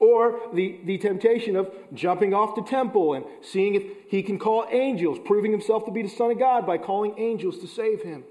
Or 0.00 0.40
the, 0.54 0.78
the 0.84 0.98
temptation 0.98 1.56
of 1.56 1.72
jumping 1.92 2.32
off 2.32 2.54
the 2.54 2.62
temple 2.62 3.14
and 3.14 3.24
seeing 3.42 3.74
if 3.74 3.82
he 4.08 4.22
can 4.22 4.38
call 4.38 4.66
angels, 4.70 5.18
proving 5.24 5.50
himself 5.50 5.84
to 5.86 5.90
be 5.90 6.02
the 6.02 6.08
Son 6.08 6.30
of 6.30 6.38
God 6.38 6.66
by 6.66 6.78
calling 6.78 7.14
angels 7.18 7.58
to 7.58 7.66
save 7.66 8.02
him. 8.02 8.24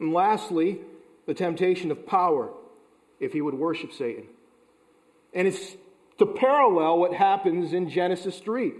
And 0.00 0.12
lastly, 0.12 0.80
the 1.26 1.34
temptation 1.34 1.90
of 1.90 2.06
power 2.06 2.50
if 3.20 3.32
he 3.32 3.40
would 3.40 3.54
worship 3.54 3.92
Satan. 3.92 4.24
And 5.32 5.46
it's 5.46 5.76
to 6.18 6.26
parallel 6.26 6.98
what 6.98 7.12
happens 7.12 7.72
in 7.72 7.88
Genesis 7.88 8.38
3, 8.38 8.72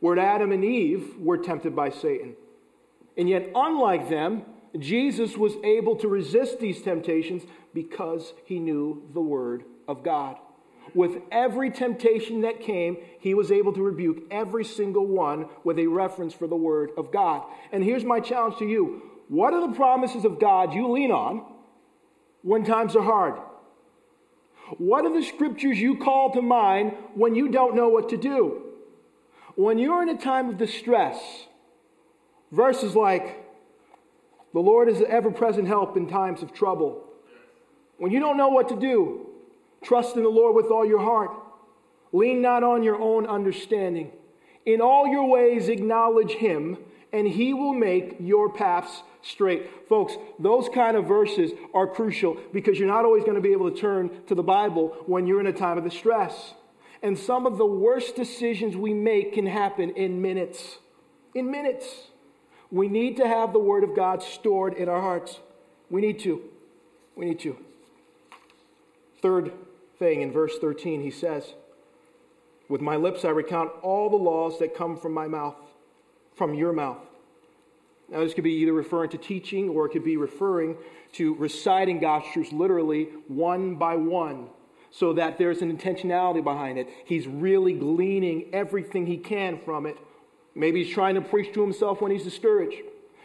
where 0.00 0.18
Adam 0.18 0.52
and 0.52 0.64
Eve 0.64 1.16
were 1.18 1.38
tempted 1.38 1.74
by 1.74 1.90
Satan. 1.90 2.34
And 3.16 3.28
yet, 3.28 3.50
unlike 3.54 4.08
them, 4.08 4.42
Jesus 4.78 5.36
was 5.36 5.54
able 5.64 5.96
to 5.96 6.08
resist 6.08 6.58
these 6.60 6.82
temptations 6.82 7.44
because 7.72 8.34
he 8.44 8.58
knew 8.58 9.02
the 9.14 9.20
Word 9.20 9.64
of 9.88 10.02
God. 10.02 10.36
With 10.94 11.18
every 11.30 11.70
temptation 11.70 12.42
that 12.42 12.60
came, 12.60 12.98
he 13.18 13.34
was 13.34 13.50
able 13.50 13.72
to 13.72 13.82
rebuke 13.82 14.22
every 14.30 14.64
single 14.64 15.06
one 15.06 15.46
with 15.64 15.78
a 15.78 15.86
reference 15.86 16.32
for 16.32 16.46
the 16.46 16.56
Word 16.56 16.90
of 16.96 17.12
God. 17.12 17.44
And 17.72 17.82
here's 17.82 18.04
my 18.04 18.20
challenge 18.20 18.58
to 18.58 18.66
you 18.66 19.02
what 19.28 19.52
are 19.52 19.66
the 19.66 19.74
promises 19.74 20.24
of 20.24 20.38
God 20.38 20.72
you 20.72 20.90
lean 20.90 21.10
on 21.10 21.44
when 22.42 22.64
times 22.64 22.94
are 22.94 23.02
hard? 23.02 23.40
What 24.78 25.04
are 25.04 25.12
the 25.12 25.24
scriptures 25.24 25.78
you 25.78 25.98
call 25.98 26.32
to 26.32 26.42
mind 26.42 26.92
when 27.14 27.34
you 27.34 27.48
don't 27.48 27.74
know 27.74 27.88
what 27.88 28.08
to 28.10 28.16
do? 28.16 28.62
When 29.54 29.78
you're 29.78 30.02
in 30.02 30.08
a 30.08 30.18
time 30.18 30.48
of 30.48 30.58
distress, 30.58 31.18
verses 32.52 32.94
like, 32.94 33.44
the 34.52 34.60
Lord 34.60 34.88
is 34.88 35.02
ever 35.08 35.30
present 35.30 35.68
help 35.68 35.96
in 35.96 36.08
times 36.08 36.42
of 36.42 36.52
trouble. 36.52 37.04
When 37.98 38.12
you 38.12 38.20
don't 38.20 38.36
know 38.36 38.48
what 38.48 38.68
to 38.68 38.76
do, 38.76 39.25
trust 39.82 40.16
in 40.16 40.22
the 40.22 40.28
Lord 40.28 40.54
with 40.54 40.66
all 40.66 40.86
your 40.86 41.00
heart. 41.00 41.30
Lean 42.12 42.40
not 42.40 42.62
on 42.62 42.82
your 42.82 43.00
own 43.00 43.26
understanding. 43.26 44.10
In 44.64 44.80
all 44.80 45.06
your 45.06 45.28
ways, 45.28 45.68
acknowledge 45.68 46.32
Him, 46.32 46.78
and 47.12 47.26
He 47.26 47.54
will 47.54 47.74
make 47.74 48.16
your 48.18 48.52
paths 48.52 49.02
straight. 49.22 49.88
Folks, 49.88 50.14
those 50.38 50.68
kind 50.68 50.96
of 50.96 51.06
verses 51.06 51.52
are 51.74 51.86
crucial 51.86 52.36
because 52.52 52.78
you're 52.78 52.88
not 52.88 53.04
always 53.04 53.22
going 53.22 53.36
to 53.36 53.40
be 53.40 53.52
able 53.52 53.70
to 53.70 53.76
turn 53.76 54.10
to 54.26 54.34
the 54.34 54.42
Bible 54.42 54.96
when 55.06 55.26
you're 55.26 55.40
in 55.40 55.46
a 55.46 55.52
time 55.52 55.78
of 55.78 55.84
distress. 55.84 56.54
And 57.02 57.18
some 57.18 57.46
of 57.46 57.58
the 57.58 57.66
worst 57.66 58.16
decisions 58.16 58.76
we 58.76 58.94
make 58.94 59.34
can 59.34 59.46
happen 59.46 59.90
in 59.90 60.22
minutes. 60.22 60.78
In 61.34 61.50
minutes. 61.50 61.86
We 62.70 62.88
need 62.88 63.16
to 63.18 63.28
have 63.28 63.52
the 63.52 63.58
Word 63.58 63.84
of 63.84 63.94
God 63.94 64.22
stored 64.22 64.74
in 64.74 64.88
our 64.88 65.00
hearts. 65.00 65.38
We 65.90 66.00
need 66.00 66.18
to. 66.20 66.42
We 67.14 67.26
need 67.26 67.38
to. 67.40 67.56
Third 69.22 69.52
thing 69.98 70.22
in 70.22 70.32
verse 70.32 70.58
13, 70.58 71.02
he 71.02 71.10
says, 71.10 71.54
With 72.68 72.80
my 72.80 72.96
lips 72.96 73.24
I 73.24 73.30
recount 73.30 73.70
all 73.82 74.10
the 74.10 74.16
laws 74.16 74.58
that 74.58 74.76
come 74.76 74.96
from 74.96 75.12
my 75.14 75.28
mouth, 75.28 75.56
from 76.34 76.54
your 76.54 76.72
mouth. 76.72 76.98
Now, 78.08 78.20
this 78.20 78.34
could 78.34 78.44
be 78.44 78.52
either 78.52 78.72
referring 78.72 79.10
to 79.10 79.18
teaching 79.18 79.68
or 79.68 79.86
it 79.86 79.90
could 79.90 80.04
be 80.04 80.16
referring 80.16 80.76
to 81.14 81.34
reciting 81.34 81.98
God's 81.98 82.26
truths 82.32 82.52
literally 82.52 83.08
one 83.26 83.74
by 83.74 83.96
one 83.96 84.48
so 84.90 85.12
that 85.14 85.38
there's 85.38 85.60
an 85.60 85.76
intentionality 85.76 86.42
behind 86.42 86.78
it. 86.78 86.88
He's 87.04 87.26
really 87.26 87.72
gleaning 87.72 88.46
everything 88.52 89.06
he 89.06 89.16
can 89.16 89.58
from 89.58 89.86
it. 89.86 89.96
Maybe 90.54 90.84
he's 90.84 90.94
trying 90.94 91.16
to 91.16 91.20
preach 91.20 91.52
to 91.54 91.62
himself 91.62 92.00
when 92.00 92.12
he's 92.12 92.24
discouraged. 92.24 92.78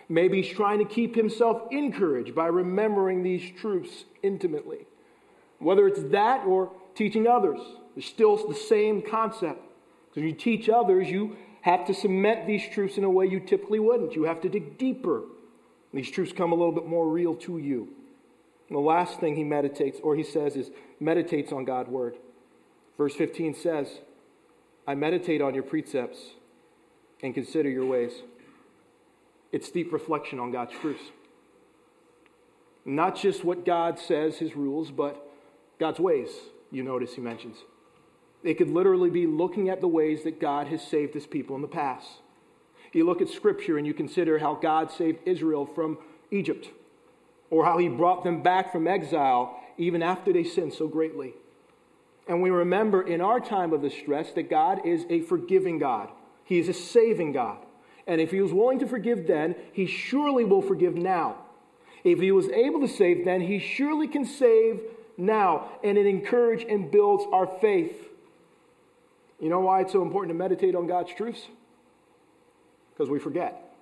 Maybe 0.09 0.41
he's 0.41 0.53
trying 0.53 0.79
to 0.79 0.85
keep 0.85 1.15
himself 1.15 1.71
encouraged 1.71 2.35
by 2.35 2.47
remembering 2.47 3.23
these 3.23 3.57
truths 3.57 4.03
intimately. 4.21 4.85
Whether 5.61 5.87
it's 5.87 6.01
that 6.11 6.45
or 6.45 6.71
teaching 6.95 7.27
others, 7.27 7.59
it's 7.95 8.07
still 8.07 8.35
the 8.47 8.55
same 8.55 9.01
concept. 9.01 9.61
Because 10.09 10.23
you 10.23 10.33
teach 10.33 10.67
others, 10.69 11.09
you 11.09 11.37
have 11.61 11.85
to 11.85 11.93
cement 11.93 12.47
these 12.47 12.63
truths 12.73 12.97
in 12.97 13.03
a 13.03 13.09
way 13.09 13.27
you 13.27 13.39
typically 13.39 13.79
wouldn't. 13.79 14.15
You 14.15 14.23
have 14.23 14.41
to 14.41 14.49
dig 14.49 14.77
deeper. 14.77 15.23
These 15.93 16.09
truths 16.09 16.33
come 16.33 16.51
a 16.51 16.55
little 16.55 16.71
bit 16.71 16.87
more 16.87 17.07
real 17.07 17.35
to 17.35 17.57
you. 17.57 17.89
And 18.67 18.75
the 18.75 18.81
last 18.81 19.19
thing 19.19 19.35
he 19.35 19.43
meditates, 19.43 19.99
or 20.01 20.15
he 20.15 20.23
says, 20.23 20.55
is 20.55 20.71
meditates 20.99 21.51
on 21.51 21.65
God's 21.65 21.89
word. 21.89 22.15
Verse 22.97 23.13
15 23.15 23.53
says, 23.53 23.87
I 24.87 24.95
meditate 24.95 25.41
on 25.41 25.53
your 25.53 25.63
precepts 25.63 26.19
and 27.21 27.33
consider 27.33 27.69
your 27.69 27.85
ways. 27.85 28.23
It's 29.51 29.69
deep 29.69 29.93
reflection 29.93 30.39
on 30.39 30.51
God's 30.51 30.73
truths. 30.81 31.03
Not 32.85 33.15
just 33.15 33.43
what 33.43 33.65
God 33.65 33.99
says, 33.99 34.37
his 34.37 34.55
rules, 34.55 34.89
but 34.89 35.30
God's 35.81 35.99
ways, 35.99 36.29
you 36.69 36.83
notice 36.83 37.15
he 37.15 37.21
mentions. 37.21 37.57
It 38.43 38.53
could 38.53 38.69
literally 38.69 39.09
be 39.09 39.25
looking 39.25 39.67
at 39.67 39.81
the 39.81 39.87
ways 39.87 40.21
that 40.25 40.39
God 40.39 40.67
has 40.67 40.85
saved 40.85 41.15
his 41.15 41.25
people 41.25 41.55
in 41.55 41.63
the 41.63 41.67
past. 41.67 42.07
You 42.93 43.03
look 43.03 43.19
at 43.19 43.29
scripture 43.29 43.79
and 43.79 43.87
you 43.87 43.95
consider 43.95 44.37
how 44.37 44.53
God 44.53 44.91
saved 44.91 45.21
Israel 45.25 45.65
from 45.65 45.97
Egypt, 46.29 46.69
or 47.49 47.65
how 47.65 47.79
he 47.79 47.87
brought 47.87 48.23
them 48.23 48.43
back 48.43 48.71
from 48.71 48.87
exile 48.87 49.59
even 49.75 50.03
after 50.03 50.31
they 50.31 50.43
sinned 50.43 50.71
so 50.71 50.87
greatly. 50.87 51.33
And 52.27 52.43
we 52.43 52.51
remember 52.51 53.01
in 53.01 53.19
our 53.19 53.39
time 53.39 53.73
of 53.73 53.81
distress 53.81 54.31
that 54.33 54.51
God 54.51 54.85
is 54.85 55.07
a 55.09 55.21
forgiving 55.21 55.79
God, 55.79 56.09
He 56.43 56.59
is 56.59 56.69
a 56.69 56.73
saving 56.73 57.31
God. 57.31 57.57
And 58.05 58.21
if 58.21 58.29
He 58.29 58.39
was 58.39 58.53
willing 58.53 58.77
to 58.79 58.87
forgive 58.87 59.25
then, 59.25 59.55
He 59.73 59.87
surely 59.87 60.45
will 60.45 60.61
forgive 60.61 60.93
now. 60.93 61.37
If 62.03 62.19
He 62.19 62.31
was 62.31 62.49
able 62.49 62.81
to 62.81 62.87
save 62.87 63.25
then, 63.25 63.41
He 63.41 63.57
surely 63.57 64.07
can 64.07 64.25
save 64.25 64.79
now. 65.21 65.69
And 65.83 65.97
it 65.97 66.05
encourages 66.05 66.65
and 66.69 66.91
builds 66.91 67.23
our 67.31 67.47
faith. 67.47 68.09
You 69.39 69.49
know 69.49 69.59
why 69.59 69.81
it's 69.81 69.91
so 69.91 70.01
important 70.01 70.35
to 70.35 70.37
meditate 70.37 70.75
on 70.75 70.87
God's 70.87 71.13
truths? 71.13 71.47
Because 72.91 73.09
we 73.09 73.19
forget. 73.19 73.73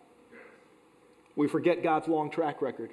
We 1.36 1.48
forget 1.48 1.84
God's 1.84 2.08
long 2.08 2.30
track 2.30 2.62
record. 2.62 2.92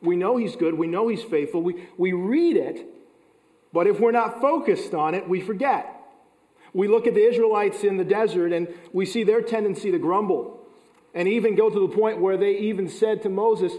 We 0.00 0.16
know 0.16 0.36
He's 0.36 0.56
good, 0.56 0.74
we 0.74 0.86
know 0.86 1.08
He's 1.08 1.22
faithful, 1.22 1.62
we, 1.62 1.88
we 1.96 2.12
read 2.12 2.56
it, 2.56 2.86
but 3.72 3.86
if 3.86 3.98
we're 4.00 4.12
not 4.12 4.40
focused 4.40 4.94
on 4.94 5.14
it, 5.14 5.28
we 5.28 5.40
forget. 5.40 5.94
We 6.72 6.88
look 6.88 7.06
at 7.06 7.14
the 7.14 7.26
Israelites 7.26 7.82
in 7.84 7.96
the 7.96 8.04
desert 8.04 8.52
and 8.52 8.68
we 8.92 9.06
see 9.06 9.24
their 9.24 9.42
tendency 9.42 9.90
to 9.90 9.98
grumble 9.98 10.60
and 11.14 11.26
even 11.26 11.54
go 11.54 11.68
to 11.70 11.80
the 11.80 11.94
point 11.94 12.20
where 12.20 12.36
they 12.36 12.58
even 12.58 12.88
said 12.88 13.22
to 13.22 13.28
Moses, 13.28 13.72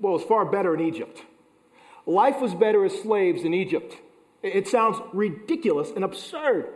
Well, 0.00 0.16
it's 0.16 0.24
far 0.24 0.44
better 0.44 0.74
in 0.74 0.80
Egypt. 0.80 1.22
Life 2.06 2.40
was 2.40 2.54
better 2.54 2.84
as 2.84 3.00
slaves 3.00 3.44
in 3.44 3.54
Egypt. 3.54 3.96
It 4.42 4.66
sounds 4.66 5.00
ridiculous 5.12 5.90
and 5.94 6.04
absurd. 6.04 6.68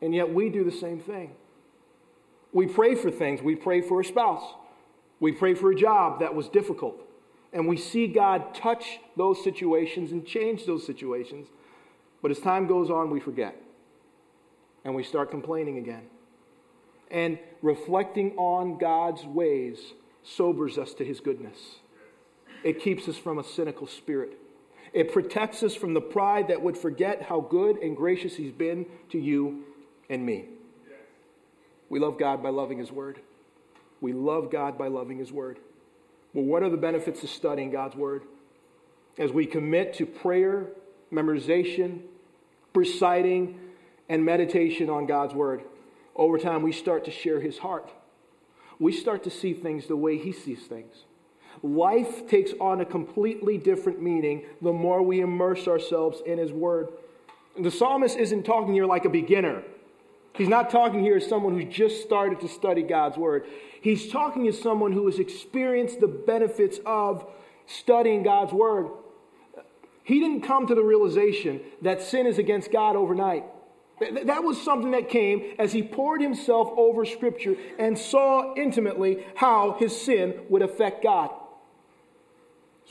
And 0.00 0.14
yet 0.14 0.32
we 0.32 0.50
do 0.50 0.64
the 0.64 0.72
same 0.72 1.00
thing. 1.00 1.32
We 2.52 2.66
pray 2.66 2.94
for 2.94 3.10
things. 3.10 3.40
We 3.40 3.56
pray 3.56 3.80
for 3.80 4.00
a 4.00 4.04
spouse. 4.04 4.44
We 5.20 5.32
pray 5.32 5.54
for 5.54 5.70
a 5.70 5.74
job 5.74 6.20
that 6.20 6.34
was 6.34 6.48
difficult. 6.48 7.00
And 7.52 7.68
we 7.68 7.76
see 7.76 8.06
God 8.06 8.54
touch 8.54 8.98
those 9.16 9.42
situations 9.42 10.12
and 10.12 10.26
change 10.26 10.66
those 10.66 10.84
situations. 10.84 11.48
But 12.20 12.30
as 12.30 12.40
time 12.40 12.66
goes 12.66 12.90
on, 12.90 13.10
we 13.10 13.20
forget. 13.20 13.56
And 14.84 14.94
we 14.94 15.02
start 15.02 15.30
complaining 15.30 15.78
again. 15.78 16.04
And 17.10 17.38
reflecting 17.62 18.32
on 18.36 18.78
God's 18.78 19.24
ways 19.24 19.78
sobers 20.22 20.78
us 20.78 20.94
to 20.94 21.04
his 21.04 21.20
goodness. 21.20 21.76
It 22.64 22.80
keeps 22.80 23.08
us 23.08 23.16
from 23.16 23.38
a 23.38 23.44
cynical 23.44 23.86
spirit. 23.86 24.38
It 24.92 25.12
protects 25.12 25.62
us 25.62 25.74
from 25.74 25.94
the 25.94 26.00
pride 26.00 26.48
that 26.48 26.62
would 26.62 26.76
forget 26.76 27.22
how 27.22 27.40
good 27.40 27.78
and 27.78 27.96
gracious 27.96 28.36
he's 28.36 28.52
been 28.52 28.86
to 29.10 29.18
you 29.18 29.64
and 30.10 30.24
me. 30.24 30.46
We 31.88 31.98
love 31.98 32.18
God 32.18 32.42
by 32.42 32.50
loving 32.50 32.78
His 32.78 32.90
Word. 32.90 33.20
We 34.00 34.12
love 34.12 34.50
God 34.50 34.78
by 34.78 34.88
loving 34.88 35.18
His 35.18 35.30
Word. 35.30 35.58
Well, 36.32 36.44
what 36.44 36.62
are 36.62 36.70
the 36.70 36.76
benefits 36.76 37.22
of 37.22 37.30
studying 37.30 37.70
God's 37.70 37.96
Word? 37.96 38.22
As 39.18 39.30
we 39.30 39.46
commit 39.46 39.94
to 39.94 40.06
prayer, 40.06 40.68
memorization, 41.12 42.00
reciting, 42.74 43.58
and 44.08 44.24
meditation 44.24 44.88
on 44.88 45.06
God's 45.06 45.34
Word, 45.34 45.64
over 46.16 46.38
time 46.38 46.62
we 46.62 46.72
start 46.72 47.04
to 47.04 47.10
share 47.10 47.40
His 47.40 47.58
heart. 47.58 47.90
We 48.78 48.92
start 48.92 49.22
to 49.24 49.30
see 49.30 49.52
things 49.52 49.86
the 49.86 49.96
way 49.96 50.18
He 50.18 50.32
sees 50.32 50.62
things. 50.66 51.04
Life 51.62 52.28
takes 52.28 52.52
on 52.60 52.80
a 52.80 52.84
completely 52.84 53.58
different 53.58 54.02
meaning 54.02 54.44
the 54.60 54.72
more 54.72 55.02
we 55.02 55.20
immerse 55.20 55.68
ourselves 55.68 56.22
in 56.26 56.38
His 56.38 56.52
Word. 56.52 56.88
The 57.58 57.70
psalmist 57.70 58.16
isn't 58.16 58.44
talking 58.44 58.72
here 58.72 58.86
like 58.86 59.04
a 59.04 59.10
beginner. 59.10 59.62
He's 60.34 60.48
not 60.48 60.70
talking 60.70 61.00
here 61.00 61.16
as 61.16 61.26
someone 61.26 61.60
who's 61.60 61.74
just 61.74 62.02
started 62.02 62.40
to 62.40 62.48
study 62.48 62.82
God's 62.82 63.18
Word. 63.18 63.44
He's 63.80 64.10
talking 64.10 64.48
as 64.48 64.60
someone 64.60 64.92
who 64.92 65.06
has 65.06 65.18
experienced 65.18 66.00
the 66.00 66.08
benefits 66.08 66.80
of 66.86 67.26
studying 67.66 68.22
God's 68.22 68.52
Word. 68.52 68.88
He 70.04 70.20
didn't 70.20 70.42
come 70.42 70.66
to 70.66 70.74
the 70.74 70.82
realization 70.82 71.60
that 71.82 72.02
sin 72.02 72.26
is 72.26 72.38
against 72.38 72.72
God 72.72 72.96
overnight. 72.96 73.44
That 74.00 74.42
was 74.42 74.60
something 74.60 74.90
that 74.92 75.08
came 75.08 75.54
as 75.58 75.72
he 75.72 75.82
poured 75.82 76.20
himself 76.20 76.72
over 76.76 77.04
Scripture 77.04 77.56
and 77.78 77.96
saw 77.96 78.54
intimately 78.56 79.24
how 79.36 79.76
his 79.78 79.98
sin 80.00 80.40
would 80.48 80.62
affect 80.62 81.04
God. 81.04 81.30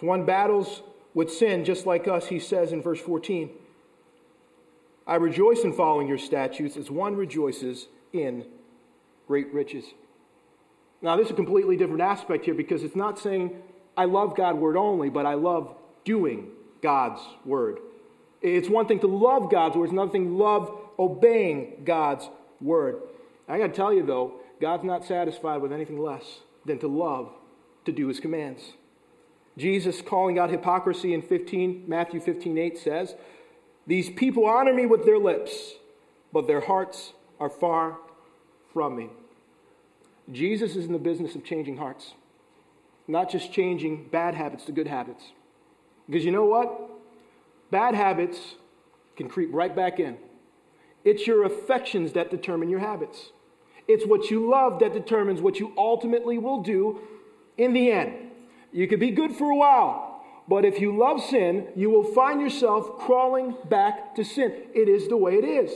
So 0.02 0.08
one 0.08 0.26
battles 0.26 0.82
with 1.14 1.32
sin 1.32 1.64
just 1.64 1.86
like 1.86 2.08
us, 2.08 2.28
he 2.28 2.40
says 2.40 2.74
in 2.74 2.82
verse 2.82 3.00
14. 3.00 3.52
I 5.06 5.16
rejoice 5.16 5.64
in 5.64 5.74
following 5.74 6.08
your 6.08 6.18
statutes 6.18 6.76
as 6.76 6.90
one 6.90 7.16
rejoices 7.16 7.88
in 8.12 8.46
great 9.28 9.54
riches. 9.54 9.86
Now, 11.04 11.16
this 11.18 11.28
is 11.28 11.32
a 11.32 11.36
completely 11.36 11.78
different 11.78 12.02
aspect 12.02 12.46
here 12.46 12.54
because 12.54 12.84
it's 12.84 12.96
not 12.96 13.20
saying 13.20 13.56
I 13.96 14.06
love 14.06 14.36
God's 14.36 14.58
word 14.58 14.76
only, 14.76 15.10
but 15.10 15.26
I 15.26 15.36
love 15.36 15.76
doing 16.04 16.48
God's 16.82 17.22
word. 17.46 17.80
It's 18.42 18.70
one 18.70 18.88
thing 18.88 19.00
to 19.02 19.08
love 19.08 19.52
God's 19.52 19.76
word, 19.76 19.86
it's 19.86 19.94
another 19.94 20.12
thing 20.12 20.30
to 20.30 20.36
love 20.36 20.76
obeying 20.98 21.84
God's 21.86 22.28
word. 22.60 23.02
I 23.48 23.60
got 23.60 23.68
to 23.68 23.74
tell 23.74 23.94
you, 23.94 24.04
though, 24.04 24.40
God's 24.60 24.84
not 24.84 25.06
satisfied 25.06 25.62
with 25.62 25.72
anything 25.72 26.00
less 26.00 26.40
than 26.66 26.80
to 26.80 26.88
love, 26.88 27.32
to 27.86 27.92
do 27.92 28.08
his 28.08 28.20
commands. 28.20 28.74
Jesus 29.58 30.02
calling 30.02 30.40
out 30.40 30.50
hypocrisy 30.50 31.14
in 31.14 31.22
15, 31.22 31.86
Matthew 31.88 32.20
15, 32.20 32.58
8 32.58 32.78
says, 32.78 33.16
These 33.86 34.10
people 34.12 34.46
honor 34.46 34.74
me 34.74 34.86
with 34.86 35.06
their 35.06 35.18
lips, 35.18 35.74
but 36.32 36.48
their 36.48 36.62
hearts 36.62 37.14
are 37.40 37.50
far 37.50 37.98
from 38.72 38.96
me. 38.96 39.10
Jesus 40.32 40.76
is 40.76 40.86
in 40.86 40.94
the 40.94 41.00
business 41.00 41.36
of 41.36 41.44
changing 41.44 41.78
hearts, 41.78 42.14
not 43.08 43.30
just 43.30 43.52
changing 43.52 44.08
bad 44.10 44.36
habits 44.36 44.66
to 44.66 44.72
good 44.72 44.88
habits. 44.88 45.24
Because 46.08 46.24
you 46.24 46.32
know 46.32 46.46
what? 46.46 46.90
Bad 47.70 47.96
habits 47.96 48.56
can 49.18 49.28
creep 49.28 49.50
right 49.52 49.76
back 49.76 50.00
in. 50.00 50.18
It's 51.04 51.28
your 51.28 51.44
affections 51.44 52.14
that 52.14 52.30
determine 52.30 52.70
your 52.70 52.80
habits. 52.80 53.32
It's 53.88 54.06
what 54.06 54.30
you 54.30 54.50
love 54.50 54.80
that 54.80 54.94
determines 54.94 55.42
what 55.42 55.60
you 55.60 55.74
ultimately 55.78 56.38
will 56.38 56.62
do 56.62 57.02
in 57.58 57.74
the 57.74 57.92
end. 57.92 58.31
You 58.72 58.88
could 58.88 59.00
be 59.00 59.12
good 59.12 59.36
for 59.36 59.52
a 59.52 59.56
while, 59.56 60.24
but 60.48 60.66
if 60.66 60.80
you 60.80 60.98
love 60.98 61.22
sin, 61.22 61.68
you 61.76 61.90
will 61.90 62.04
find 62.04 62.42
yourself 62.42 63.00
crawling 63.00 63.56
back 63.70 64.16
to 64.16 64.24
sin. 64.24 64.54
It 64.74 64.88
is 64.88 65.08
the 65.08 65.18
way 65.18 65.36
it 65.36 65.46
is. 65.46 65.72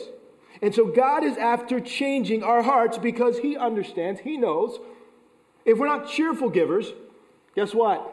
And 0.62 0.74
so 0.74 0.86
God 0.86 1.24
is 1.24 1.38
after 1.38 1.80
changing 1.80 2.44
our 2.44 2.62
hearts 2.62 2.98
because 2.98 3.40
He 3.40 3.58
understands, 3.58 4.22
He 4.22 4.38
knows. 4.38 4.80
If 5.66 5.78
we're 5.78 5.88
not 5.88 6.10
cheerful 6.10 6.50
givers, 6.50 6.94
guess 7.56 7.74
what? 7.74 8.12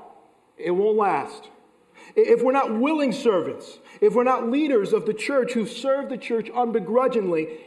It 0.56 0.72
won't 0.72 0.96
last. 0.96 1.48
If 2.16 2.42
we're 2.42 2.52
not 2.52 2.78
willing 2.78 3.12
servants, 3.12 3.78
if 4.00 4.14
we're 4.14 4.24
not 4.24 4.50
leaders 4.50 4.92
of 4.92 5.06
the 5.06 5.14
church 5.14 5.52
who 5.52 5.66
serve 5.66 6.08
the 6.08 6.16
church 6.16 6.48
unbegrudgingly, 6.48 7.58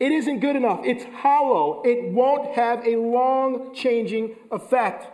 it 0.00 0.12
isn't 0.12 0.40
good 0.40 0.56
enough. 0.56 0.80
It's 0.84 1.04
hollow. 1.04 1.82
It 1.84 2.12
won't 2.12 2.54
have 2.54 2.84
a 2.86 2.96
long 2.96 3.74
changing 3.74 4.36
effect. 4.50 5.06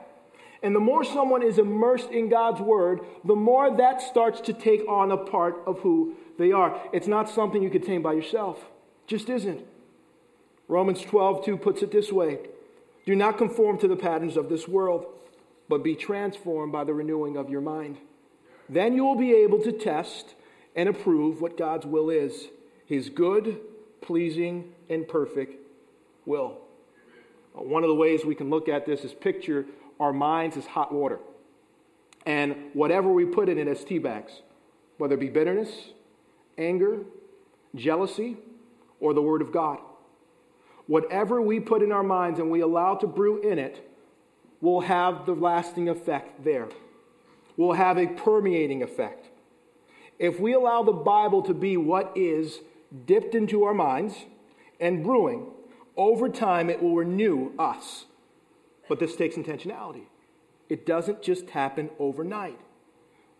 And 0.62 0.74
the 0.74 0.80
more 0.80 1.04
someone 1.04 1.42
is 1.42 1.58
immersed 1.58 2.10
in 2.10 2.28
God's 2.28 2.60
word, 2.60 3.00
the 3.24 3.36
more 3.36 3.74
that 3.76 4.02
starts 4.02 4.40
to 4.42 4.52
take 4.52 4.86
on 4.88 5.10
a 5.10 5.16
part 5.16 5.62
of 5.66 5.80
who 5.80 6.14
they 6.38 6.52
are. 6.52 6.80
It's 6.92 7.06
not 7.06 7.30
something 7.30 7.62
you 7.62 7.70
could 7.70 7.86
tame 7.86 8.02
by 8.02 8.12
yourself. 8.12 8.64
Just 9.06 9.28
isn't. 9.28 9.64
Romans 10.68 11.02
12, 11.02 11.44
2 11.44 11.56
puts 11.56 11.82
it 11.82 11.90
this 11.90 12.12
way 12.12 12.38
Do 13.06 13.16
not 13.16 13.38
conform 13.38 13.78
to 13.78 13.88
the 13.88 13.96
patterns 13.96 14.36
of 14.36 14.48
this 14.48 14.68
world, 14.68 15.06
but 15.68 15.82
be 15.82 15.94
transformed 15.94 16.72
by 16.72 16.84
the 16.84 16.94
renewing 16.94 17.36
of 17.36 17.48
your 17.48 17.60
mind. 17.60 17.98
Then 18.68 18.94
you 18.94 19.04
will 19.04 19.16
be 19.16 19.32
able 19.32 19.60
to 19.62 19.72
test 19.72 20.34
and 20.76 20.88
approve 20.88 21.40
what 21.40 21.56
God's 21.56 21.86
will 21.86 22.10
is 22.10 22.48
his 22.86 23.08
good, 23.08 23.60
pleasing, 24.00 24.72
and 24.88 25.06
perfect 25.06 25.54
will. 26.26 26.58
One 27.52 27.84
of 27.84 27.88
the 27.88 27.94
ways 27.94 28.24
we 28.24 28.34
can 28.34 28.50
look 28.50 28.68
at 28.68 28.84
this 28.84 29.04
is 29.04 29.12
picture 29.12 29.64
our 30.00 30.12
minds 30.12 30.56
as 30.56 30.66
hot 30.66 30.92
water. 30.92 31.20
And 32.26 32.56
whatever 32.72 33.12
we 33.12 33.24
put 33.24 33.48
in 33.48 33.58
it 33.58 33.68
as 33.68 33.84
tea 33.84 33.98
bags, 33.98 34.42
whether 34.98 35.14
it 35.14 35.20
be 35.20 35.28
bitterness, 35.28 35.70
anger, 36.58 37.04
jealousy, 37.74 38.36
or 38.98 39.14
the 39.14 39.22
Word 39.22 39.42
of 39.42 39.52
God. 39.52 39.78
Whatever 40.86 41.40
we 41.40 41.60
put 41.60 41.82
in 41.82 41.92
our 41.92 42.02
minds 42.02 42.38
and 42.40 42.50
we 42.50 42.60
allow 42.60 42.96
to 42.96 43.06
brew 43.06 43.40
in 43.40 43.58
it 43.58 43.88
will 44.60 44.80
have 44.80 45.24
the 45.24 45.34
lasting 45.34 45.88
effect 45.88 46.44
there, 46.44 46.68
will 47.56 47.74
have 47.74 47.96
a 47.96 48.06
permeating 48.06 48.82
effect. 48.82 49.28
If 50.18 50.38
we 50.38 50.52
allow 50.52 50.82
the 50.82 50.92
Bible 50.92 51.42
to 51.42 51.54
be 51.54 51.76
what 51.76 52.12
is 52.14 52.60
dipped 53.06 53.34
into 53.34 53.64
our 53.64 53.72
minds 53.72 54.14
and 54.78 55.02
brewing, 55.02 55.46
over 55.96 56.28
time 56.28 56.68
it 56.68 56.82
will 56.82 56.96
renew 56.96 57.52
us. 57.58 58.04
But 58.90 58.98
this 58.98 59.14
takes 59.14 59.36
intentionality. 59.36 60.06
It 60.68 60.84
doesn't 60.84 61.22
just 61.22 61.50
happen 61.50 61.90
overnight. 62.00 62.58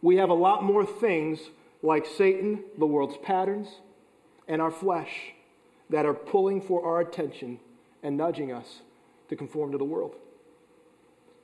We 0.00 0.16
have 0.18 0.30
a 0.30 0.34
lot 0.34 0.62
more 0.62 0.86
things 0.86 1.40
like 1.82 2.06
Satan, 2.06 2.62
the 2.78 2.86
world's 2.86 3.16
patterns, 3.16 3.66
and 4.46 4.62
our 4.62 4.70
flesh 4.70 5.32
that 5.90 6.06
are 6.06 6.14
pulling 6.14 6.62
for 6.62 6.86
our 6.86 7.00
attention 7.00 7.58
and 8.00 8.16
nudging 8.16 8.52
us 8.52 8.82
to 9.28 9.34
conform 9.34 9.72
to 9.72 9.78
the 9.78 9.84
world. 9.84 10.14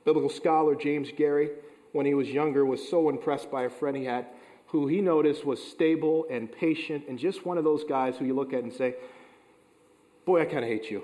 Biblical 0.05 0.29
scholar 0.29 0.73
James 0.73 1.09
Gary, 1.17 1.49
when 1.91 2.05
he 2.05 2.13
was 2.13 2.29
younger, 2.29 2.65
was 2.65 2.87
so 2.87 3.09
impressed 3.09 3.51
by 3.51 3.63
a 3.63 3.69
friend 3.69 3.97
he 3.97 4.05
had 4.05 4.27
who 4.67 4.87
he 4.87 5.01
noticed 5.01 5.45
was 5.45 5.61
stable 5.61 6.25
and 6.31 6.49
patient 6.49 7.03
and 7.09 7.19
just 7.19 7.45
one 7.45 7.57
of 7.57 7.65
those 7.65 7.83
guys 7.83 8.15
who 8.15 8.23
you 8.23 8.33
look 8.33 8.53
at 8.53 8.63
and 8.63 8.71
say, 8.71 8.95
Boy, 10.23 10.43
I 10.43 10.45
kind 10.45 10.59
of 10.59 10.69
hate 10.69 10.89
you. 10.89 11.03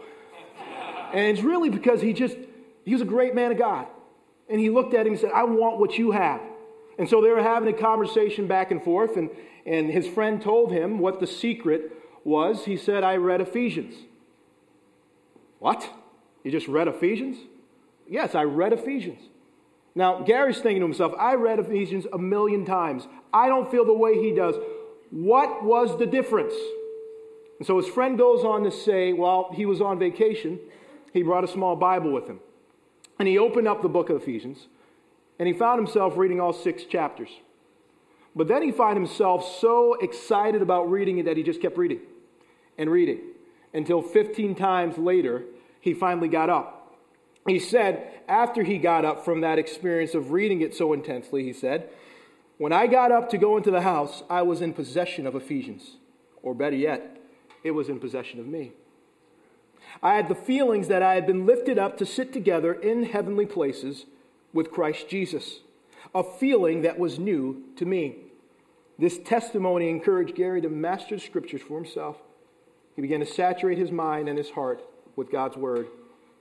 and 1.11 1.27
it's 1.27 1.41
really 1.41 1.69
because 1.69 2.01
he 2.01 2.13
just, 2.13 2.37
he 2.85 2.93
was 2.93 3.01
a 3.01 3.05
great 3.05 3.33
man 3.35 3.51
of 3.51 3.57
God. 3.57 3.87
And 4.49 4.59
he 4.59 4.69
looked 4.69 4.93
at 4.93 5.05
him 5.05 5.13
and 5.13 5.19
said, 5.19 5.31
I 5.33 5.43
want 5.43 5.79
what 5.79 5.97
you 5.97 6.11
have. 6.11 6.41
And 6.99 7.09
so 7.09 7.21
they 7.21 7.29
were 7.29 7.41
having 7.41 7.73
a 7.73 7.77
conversation 7.77 8.45
back 8.47 8.71
and 8.71 8.83
forth, 8.83 9.17
and, 9.17 9.29
and 9.65 9.89
his 9.89 10.07
friend 10.07 10.41
told 10.41 10.71
him 10.71 10.99
what 10.99 11.19
the 11.19 11.27
secret 11.27 11.91
was 12.23 12.65
he 12.65 12.77
said, 12.77 13.03
I 13.03 13.17
read 13.17 13.41
Ephesians. 13.41 13.95
What? 15.59 15.89
You 16.43 16.51
just 16.51 16.67
read 16.67 16.87
Ephesians? 16.87 17.37
Yes, 18.07 18.35
I 18.35 18.43
read 18.43 18.73
Ephesians. 18.73 19.21
Now, 19.95 20.21
Gary's 20.21 20.59
thinking 20.59 20.81
to 20.81 20.85
himself, 20.85 21.13
I 21.19 21.35
read 21.35 21.59
Ephesians 21.59 22.05
a 22.11 22.17
million 22.17 22.65
times. 22.65 23.07
I 23.33 23.47
don't 23.47 23.69
feel 23.69 23.85
the 23.85 23.93
way 23.93 24.21
he 24.21 24.31
does. 24.33 24.55
What 25.11 25.63
was 25.63 25.97
the 25.99 26.05
difference? 26.05 26.53
And 27.59 27.67
so 27.67 27.77
his 27.77 27.87
friend 27.87 28.17
goes 28.17 28.43
on 28.43 28.63
to 28.63 28.71
say, 28.71 29.13
while 29.13 29.51
he 29.53 29.65
was 29.65 29.81
on 29.81 29.99
vacation, 29.99 30.59
he 31.13 31.21
brought 31.21 31.43
a 31.43 31.47
small 31.47 31.75
Bible 31.75 32.11
with 32.11 32.27
him. 32.27 32.39
And 33.19 33.27
he 33.27 33.37
opened 33.37 33.67
up 33.67 33.81
the 33.81 33.89
book 33.89 34.09
of 34.09 34.21
Ephesians, 34.21 34.67
and 35.39 35.47
he 35.47 35.53
found 35.53 35.79
himself 35.79 36.17
reading 36.17 36.39
all 36.41 36.53
six 36.53 36.83
chapters. 36.83 37.29
But 38.35 38.47
then 38.47 38.63
he 38.63 38.71
found 38.71 38.97
himself 38.97 39.57
so 39.59 39.93
excited 39.95 40.61
about 40.61 40.89
reading 40.89 41.19
it 41.19 41.25
that 41.25 41.37
he 41.37 41.43
just 41.43 41.61
kept 41.61 41.77
reading 41.77 41.99
and 42.77 42.89
reading 42.89 43.19
until 43.73 44.01
15 44.01 44.55
times 44.55 44.97
later, 44.97 45.43
he 45.79 45.93
finally 45.93 46.27
got 46.27 46.49
up. 46.49 46.95
He 47.47 47.59
said, 47.59 48.21
after 48.27 48.63
he 48.63 48.77
got 48.77 49.03
up 49.03 49.25
from 49.25 49.41
that 49.41 49.59
experience 49.59 50.13
of 50.13 50.31
reading 50.31 50.61
it 50.61 50.73
so 50.73 50.93
intensely, 50.93 51.43
he 51.43 51.53
said, 51.53 51.89
When 52.57 52.71
I 52.71 52.87
got 52.87 53.11
up 53.11 53.29
to 53.31 53.37
go 53.37 53.57
into 53.57 53.71
the 53.71 53.81
house, 53.81 54.23
I 54.29 54.43
was 54.43 54.61
in 54.61 54.73
possession 54.73 55.27
of 55.27 55.35
Ephesians. 55.35 55.97
Or 56.41 56.53
better 56.53 56.75
yet, 56.75 57.17
it 57.63 57.71
was 57.71 57.89
in 57.89 57.99
possession 57.99 58.39
of 58.39 58.47
me. 58.47 58.73
I 60.01 60.15
had 60.15 60.27
the 60.27 60.35
feelings 60.35 60.87
that 60.87 61.03
I 61.03 61.15
had 61.15 61.27
been 61.27 61.45
lifted 61.45 61.77
up 61.77 61.97
to 61.97 62.05
sit 62.05 62.33
together 62.33 62.73
in 62.73 63.03
heavenly 63.03 63.45
places 63.45 64.05
with 64.53 64.71
Christ 64.71 65.07
Jesus, 65.09 65.59
a 66.13 66.23
feeling 66.23 66.81
that 66.81 66.99
was 66.99 67.19
new 67.19 67.63
to 67.75 67.85
me. 67.85 68.17
This 68.97 69.19
testimony 69.19 69.89
encouraged 69.89 70.35
Gary 70.35 70.61
to 70.61 70.69
master 70.69 71.15
the 71.15 71.21
scriptures 71.21 71.61
for 71.61 71.77
himself 71.77 72.17
he 72.95 73.01
began 73.01 73.19
to 73.19 73.25
saturate 73.25 73.77
his 73.77 73.91
mind 73.91 74.29
and 74.29 74.37
his 74.37 74.51
heart 74.51 74.83
with 75.15 75.31
God's 75.31 75.57
word 75.57 75.87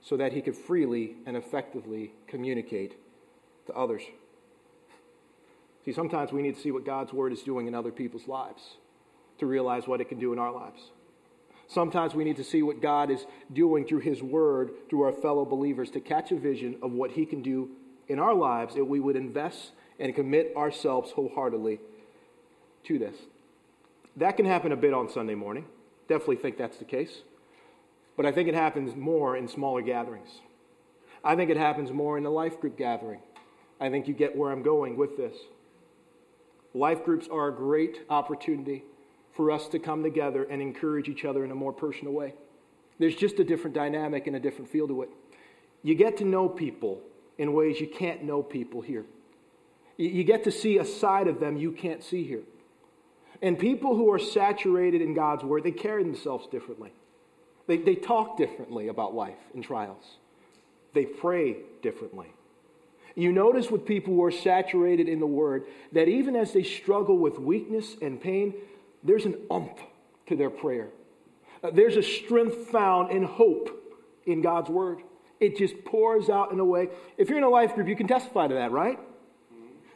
so 0.01 0.17
that 0.17 0.33
he 0.33 0.41
could 0.41 0.55
freely 0.55 1.15
and 1.25 1.35
effectively 1.35 2.13
communicate 2.27 2.95
to 3.67 3.73
others. 3.73 4.01
See, 5.85 5.93
sometimes 5.93 6.31
we 6.31 6.41
need 6.41 6.55
to 6.55 6.61
see 6.61 6.71
what 6.71 6.85
God's 6.85 7.13
word 7.13 7.33
is 7.33 7.41
doing 7.41 7.67
in 7.67 7.75
other 7.75 7.91
people's 7.91 8.27
lives 8.27 8.77
to 9.39 9.45
realize 9.45 9.87
what 9.87 10.01
it 10.01 10.09
can 10.09 10.19
do 10.19 10.31
in 10.31 10.39
our 10.39 10.51
lives. 10.51 10.91
Sometimes 11.67 12.13
we 12.13 12.23
need 12.23 12.35
to 12.37 12.43
see 12.43 12.61
what 12.61 12.81
God 12.81 13.09
is 13.09 13.25
doing 13.51 13.85
through 13.85 14.01
his 14.01 14.21
word 14.21 14.71
through 14.89 15.03
our 15.03 15.13
fellow 15.13 15.45
believers 15.45 15.89
to 15.91 15.99
catch 15.99 16.31
a 16.31 16.35
vision 16.35 16.77
of 16.81 16.91
what 16.91 17.11
he 17.11 17.25
can 17.25 17.41
do 17.41 17.69
in 18.07 18.19
our 18.19 18.33
lives 18.33 18.75
if 18.75 18.85
we 18.85 18.99
would 18.99 19.15
invest 19.15 19.71
and 19.99 20.13
commit 20.13 20.53
ourselves 20.55 21.11
wholeheartedly 21.11 21.79
to 22.83 22.99
this. 22.99 23.15
That 24.17 24.37
can 24.37 24.45
happen 24.45 24.71
a 24.71 24.75
bit 24.75 24.93
on 24.93 25.09
Sunday 25.09 25.35
morning. 25.35 25.65
Definitely 26.07 26.35
think 26.37 26.57
that's 26.57 26.77
the 26.77 26.85
case. 26.85 27.21
But 28.15 28.25
I 28.25 28.31
think 28.31 28.47
it 28.47 28.53
happens 28.53 28.95
more 28.95 29.35
in 29.35 29.47
smaller 29.47 29.81
gatherings. 29.81 30.41
I 31.23 31.35
think 31.35 31.49
it 31.49 31.57
happens 31.57 31.91
more 31.91 32.17
in 32.17 32.23
the 32.23 32.29
life 32.29 32.59
group 32.59 32.77
gathering. 32.77 33.21
I 33.79 33.89
think 33.89 34.07
you 34.07 34.13
get 34.13 34.35
where 34.35 34.51
I'm 34.51 34.61
going 34.61 34.97
with 34.97 35.17
this. 35.17 35.35
Life 36.73 37.03
groups 37.03 37.27
are 37.31 37.47
a 37.47 37.53
great 37.53 38.01
opportunity 38.09 38.83
for 39.33 39.51
us 39.51 39.67
to 39.69 39.79
come 39.79 40.03
together 40.03 40.43
and 40.43 40.61
encourage 40.61 41.09
each 41.09 41.25
other 41.25 41.43
in 41.43 41.51
a 41.51 41.55
more 41.55 41.73
personal 41.73 42.13
way. 42.13 42.33
There's 42.99 43.15
just 43.15 43.39
a 43.39 43.43
different 43.43 43.75
dynamic 43.75 44.27
and 44.27 44.35
a 44.35 44.39
different 44.39 44.69
feel 44.69 44.87
to 44.87 45.01
it. 45.01 45.09
You 45.81 45.95
get 45.95 46.17
to 46.17 46.25
know 46.25 46.47
people 46.47 47.01
in 47.37 47.53
ways 47.53 47.79
you 47.79 47.87
can't 47.87 48.23
know 48.23 48.43
people 48.43 48.81
here. 48.81 49.05
You 49.97 50.23
get 50.23 50.43
to 50.45 50.51
see 50.51 50.77
a 50.77 50.85
side 50.85 51.27
of 51.27 51.39
them 51.39 51.57
you 51.57 51.71
can't 51.71 52.03
see 52.03 52.23
here. 52.23 52.43
And 53.41 53.59
people 53.59 53.95
who 53.95 54.11
are 54.11 54.19
saturated 54.19 55.01
in 55.01 55.13
God's 55.13 55.43
word, 55.43 55.63
they 55.63 55.71
carry 55.71 56.03
themselves 56.03 56.47
differently. 56.47 56.93
They, 57.67 57.77
they 57.77 57.95
talk 57.95 58.37
differently 58.37 58.87
about 58.87 59.13
life 59.13 59.37
and 59.53 59.63
trials. 59.63 60.17
They 60.93 61.05
pray 61.05 61.57
differently. 61.81 62.27
You 63.15 63.31
notice 63.31 63.69
with 63.69 63.85
people 63.85 64.15
who 64.15 64.23
are 64.23 64.31
saturated 64.31 65.07
in 65.07 65.19
the 65.19 65.27
Word 65.27 65.65
that 65.91 66.07
even 66.07 66.35
as 66.35 66.51
they 66.53 66.63
struggle 66.63 67.17
with 67.17 67.37
weakness 67.37 67.95
and 68.01 68.19
pain, 68.19 68.53
there's 69.03 69.25
an 69.25 69.37
umph 69.51 69.79
to 70.27 70.35
their 70.35 70.49
prayer. 70.49 70.89
Uh, 71.63 71.71
there's 71.71 71.95
a 71.95 72.03
strength 72.03 72.67
found 72.69 73.11
in 73.11 73.23
hope 73.23 73.69
in 74.25 74.41
God's 74.41 74.69
Word. 74.69 74.99
It 75.39 75.57
just 75.57 75.83
pours 75.83 76.29
out 76.29 76.51
in 76.51 76.59
a 76.59 76.65
way. 76.65 76.89
If 77.17 77.29
you're 77.29 77.37
in 77.37 77.43
a 77.43 77.49
life 77.49 77.75
group, 77.75 77.87
you 77.87 77.95
can 77.95 78.07
testify 78.07 78.47
to 78.47 78.53
that, 78.55 78.71
right? 78.71 78.99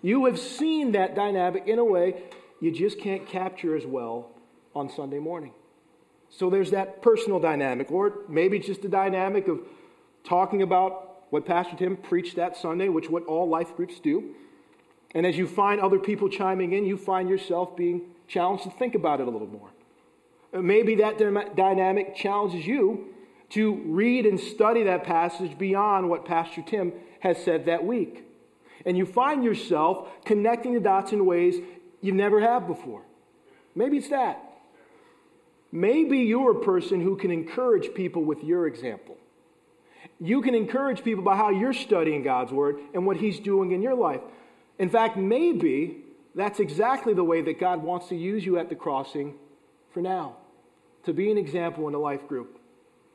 You 0.02 0.26
have 0.26 0.39
seen 0.39 0.91
that 0.91 1.15
dynamic 1.15 1.67
in 1.67 1.80
a 1.80 1.86
way 1.86 2.24
you 2.60 2.72
just 2.72 3.00
can't 3.00 3.26
capture 3.28 3.76
as 3.76 3.86
well 3.86 4.30
on 4.76 4.89
Sunday 4.89 5.20
morning. 5.20 5.54
So 6.30 6.50
there's 6.50 6.72
that 6.72 7.02
personal 7.02 7.39
dynamic, 7.39 7.91
or 7.91 8.20
maybe 8.28 8.60
just 8.60 8.82
the 8.82 8.89
dynamic 8.89 9.48
of 9.48 9.62
talking 10.24 10.62
about 10.62 11.24
what 11.30 11.46
Pastor 11.46 11.76
Tim 11.76 11.98
preached 11.98 12.36
that 12.36 12.58
Sunday, 12.58 12.89
which 12.89 13.10
what 13.10 13.26
all 13.26 13.48
life 13.48 13.76
groups 13.76 14.00
do. 14.00 14.36
And 15.15 15.26
as 15.26 15.38
you 15.38 15.48
find 15.48 15.80
other 15.80 16.00
people 16.00 16.30
chiming 16.30 16.74
in, 16.74 16.86
you 16.86 16.98
find 16.98 17.30
yourself 17.30 17.76
being 17.76 18.02
challenged 18.27 18.63
to 18.63 18.71
think 18.71 18.95
about 18.95 19.19
it 19.19 19.27
a 19.27 19.31
little 19.31 19.47
more. 19.47 19.69
Uh, 20.53 20.61
maybe 20.61 20.95
that 20.95 21.17
dynamic 21.17 22.15
challenges 22.15 22.65
you 22.65 23.13
to 23.49 23.75
read 23.85 24.25
and 24.25 24.39
study 24.39 24.83
that 24.83 25.03
passage 25.03 25.57
beyond 25.57 26.09
what 26.09 26.25
Pastor 26.25 26.61
Tim 26.61 26.93
has 27.19 27.41
said 27.43 27.65
that 27.65 27.85
week. 27.85 28.25
And 28.85 28.97
you 28.97 29.05
find 29.05 29.43
yourself 29.43 30.07
connecting 30.25 30.73
the 30.73 30.79
dots 30.79 31.11
in 31.11 31.25
ways 31.25 31.55
you 32.01 32.11
never 32.11 32.39
have 32.41 32.67
before. 32.67 33.01
Maybe 33.75 33.97
it's 33.97 34.09
that. 34.09 34.43
Maybe 35.71 36.19
you're 36.19 36.51
a 36.51 36.63
person 36.63 37.01
who 37.01 37.17
can 37.17 37.31
encourage 37.31 37.93
people 37.93 38.23
with 38.23 38.43
your 38.43 38.67
example. 38.67 39.17
You 40.19 40.41
can 40.41 40.55
encourage 40.55 41.03
people 41.03 41.23
by 41.23 41.35
how 41.35 41.49
you're 41.49 41.73
studying 41.73 42.23
God's 42.23 42.51
Word 42.51 42.79
and 42.93 43.05
what 43.05 43.17
He's 43.17 43.39
doing 43.39 43.71
in 43.71 43.81
your 43.81 43.95
life. 43.95 44.21
In 44.79 44.89
fact, 44.89 45.17
maybe 45.17 45.97
that's 46.38 46.60
exactly 46.60 47.13
the 47.13 47.23
way 47.23 47.41
that 47.41 47.60
God 47.60 47.84
wants 47.84 48.08
to 48.10 48.15
use 48.15 48.45
you 48.45 48.58
at 48.58 48.69
the 48.69 48.76
crossing 48.76 49.36
for 49.93 50.02
now 50.02 50.38
to 51.04 51.13
be 51.13 51.32
an 51.32 51.38
example 51.38 51.88
in 51.88 51.93
a 51.93 52.00
life 52.00 52.28
group. 52.28 52.60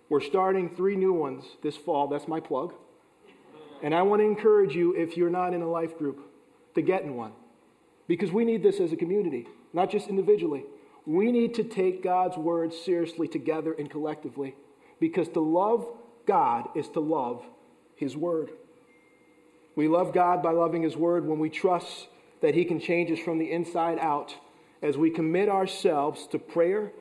We're 0.09 0.21
starting 0.21 0.75
three 0.75 0.97
new 0.97 1.13
ones 1.13 1.45
this 1.63 1.77
fall. 1.77 2.09
That's 2.09 2.27
my 2.27 2.41
plug. 2.41 2.75
And 3.83 3.95
I 3.95 4.03
want 4.03 4.21
to 4.21 4.27
encourage 4.27 4.75
you, 4.75 4.95
if 4.95 5.17
you're 5.17 5.31
not 5.31 5.55
in 5.55 5.63
a 5.63 5.69
life 5.69 5.99
group, 5.99 6.21
to 6.75 6.83
get 6.83 7.03
in 7.03 7.17
one. 7.17 7.33
Because 8.09 8.33
we 8.33 8.45
need 8.45 8.63
this 8.63 8.81
as 8.81 8.93
a 8.93 8.97
community, 8.97 9.47
not 9.73 9.91
just 9.91 10.09
individually. 10.09 10.65
We 11.07 11.33
need 11.33 11.55
to 11.55 11.65
take 11.65 12.03
God's 12.03 12.37
word 12.37 12.73
seriously 12.73 13.29
together 13.29 13.73
and 13.73 13.91
collectively. 13.91 14.55
Because 15.01 15.29
to 15.29 15.41
love 15.41 15.87
God 16.27 16.69
is 16.75 16.89
to 16.91 17.01
love 17.01 17.45
His 17.97 18.17
word. 18.17 18.51
We 19.75 19.89
love 19.89 20.13
God 20.13 20.43
by 20.43 20.53
loving 20.53 20.83
His 20.83 20.97
word 20.97 21.27
when 21.27 21.39
we 21.39 21.51
trust 21.51 22.09
that 22.43 22.55
He 22.55 22.65
can 22.65 22.79
change 22.79 23.11
us 23.11 23.19
from 23.19 23.39
the 23.39 23.51
inside 23.51 23.99
out 23.99 24.37
as 24.83 24.97
we 24.97 25.11
commit 25.11 25.49
ourselves 25.49 26.27
to 26.29 26.39
prayer, 26.39 26.93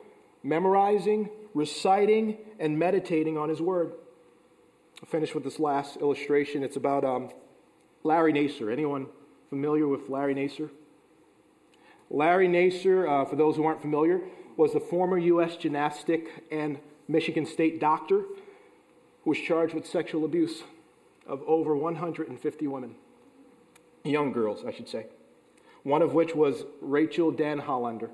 memorizing, 0.42 1.28
reciting, 1.52 2.38
and 2.58 2.78
meditating 2.78 3.36
on 3.36 3.48
His 3.48 3.60
word. 3.60 3.92
I'll 5.02 5.08
finish 5.08 5.34
with 5.34 5.44
this 5.44 5.58
last 5.58 5.96
illustration. 5.96 6.62
It's 6.62 6.76
about 6.76 7.04
um, 7.04 7.30
Larry 8.04 8.32
Nassar. 8.32 8.72
Anyone 8.72 9.08
familiar 9.50 9.86
with 9.86 10.08
Larry 10.08 10.34
Nassar? 10.34 10.70
Larry 12.08 12.48
Nassar, 12.48 13.08
uh, 13.08 13.24
for 13.24 13.36
those 13.36 13.56
who 13.56 13.64
aren't 13.64 13.82
familiar, 13.82 14.20
was 14.56 14.72
the 14.72 14.80
former 14.80 15.18
U.S. 15.18 15.56
gymnastic 15.56 16.44
and 16.50 16.78
Michigan 17.08 17.46
State 17.46 17.80
doctor 17.80 18.22
who 19.24 19.30
was 19.30 19.38
charged 19.38 19.74
with 19.74 19.86
sexual 19.86 20.24
abuse 20.24 20.62
of 21.26 21.42
over 21.46 21.76
150 21.76 22.66
women, 22.66 22.94
young 24.04 24.32
girls, 24.32 24.64
I 24.66 24.72
should 24.72 24.88
say, 24.88 25.06
one 25.82 26.02
of 26.02 26.14
which 26.14 26.34
was 26.34 26.64
Rachel 26.80 27.30
Dan 27.30 27.58
Hollander. 27.58 28.10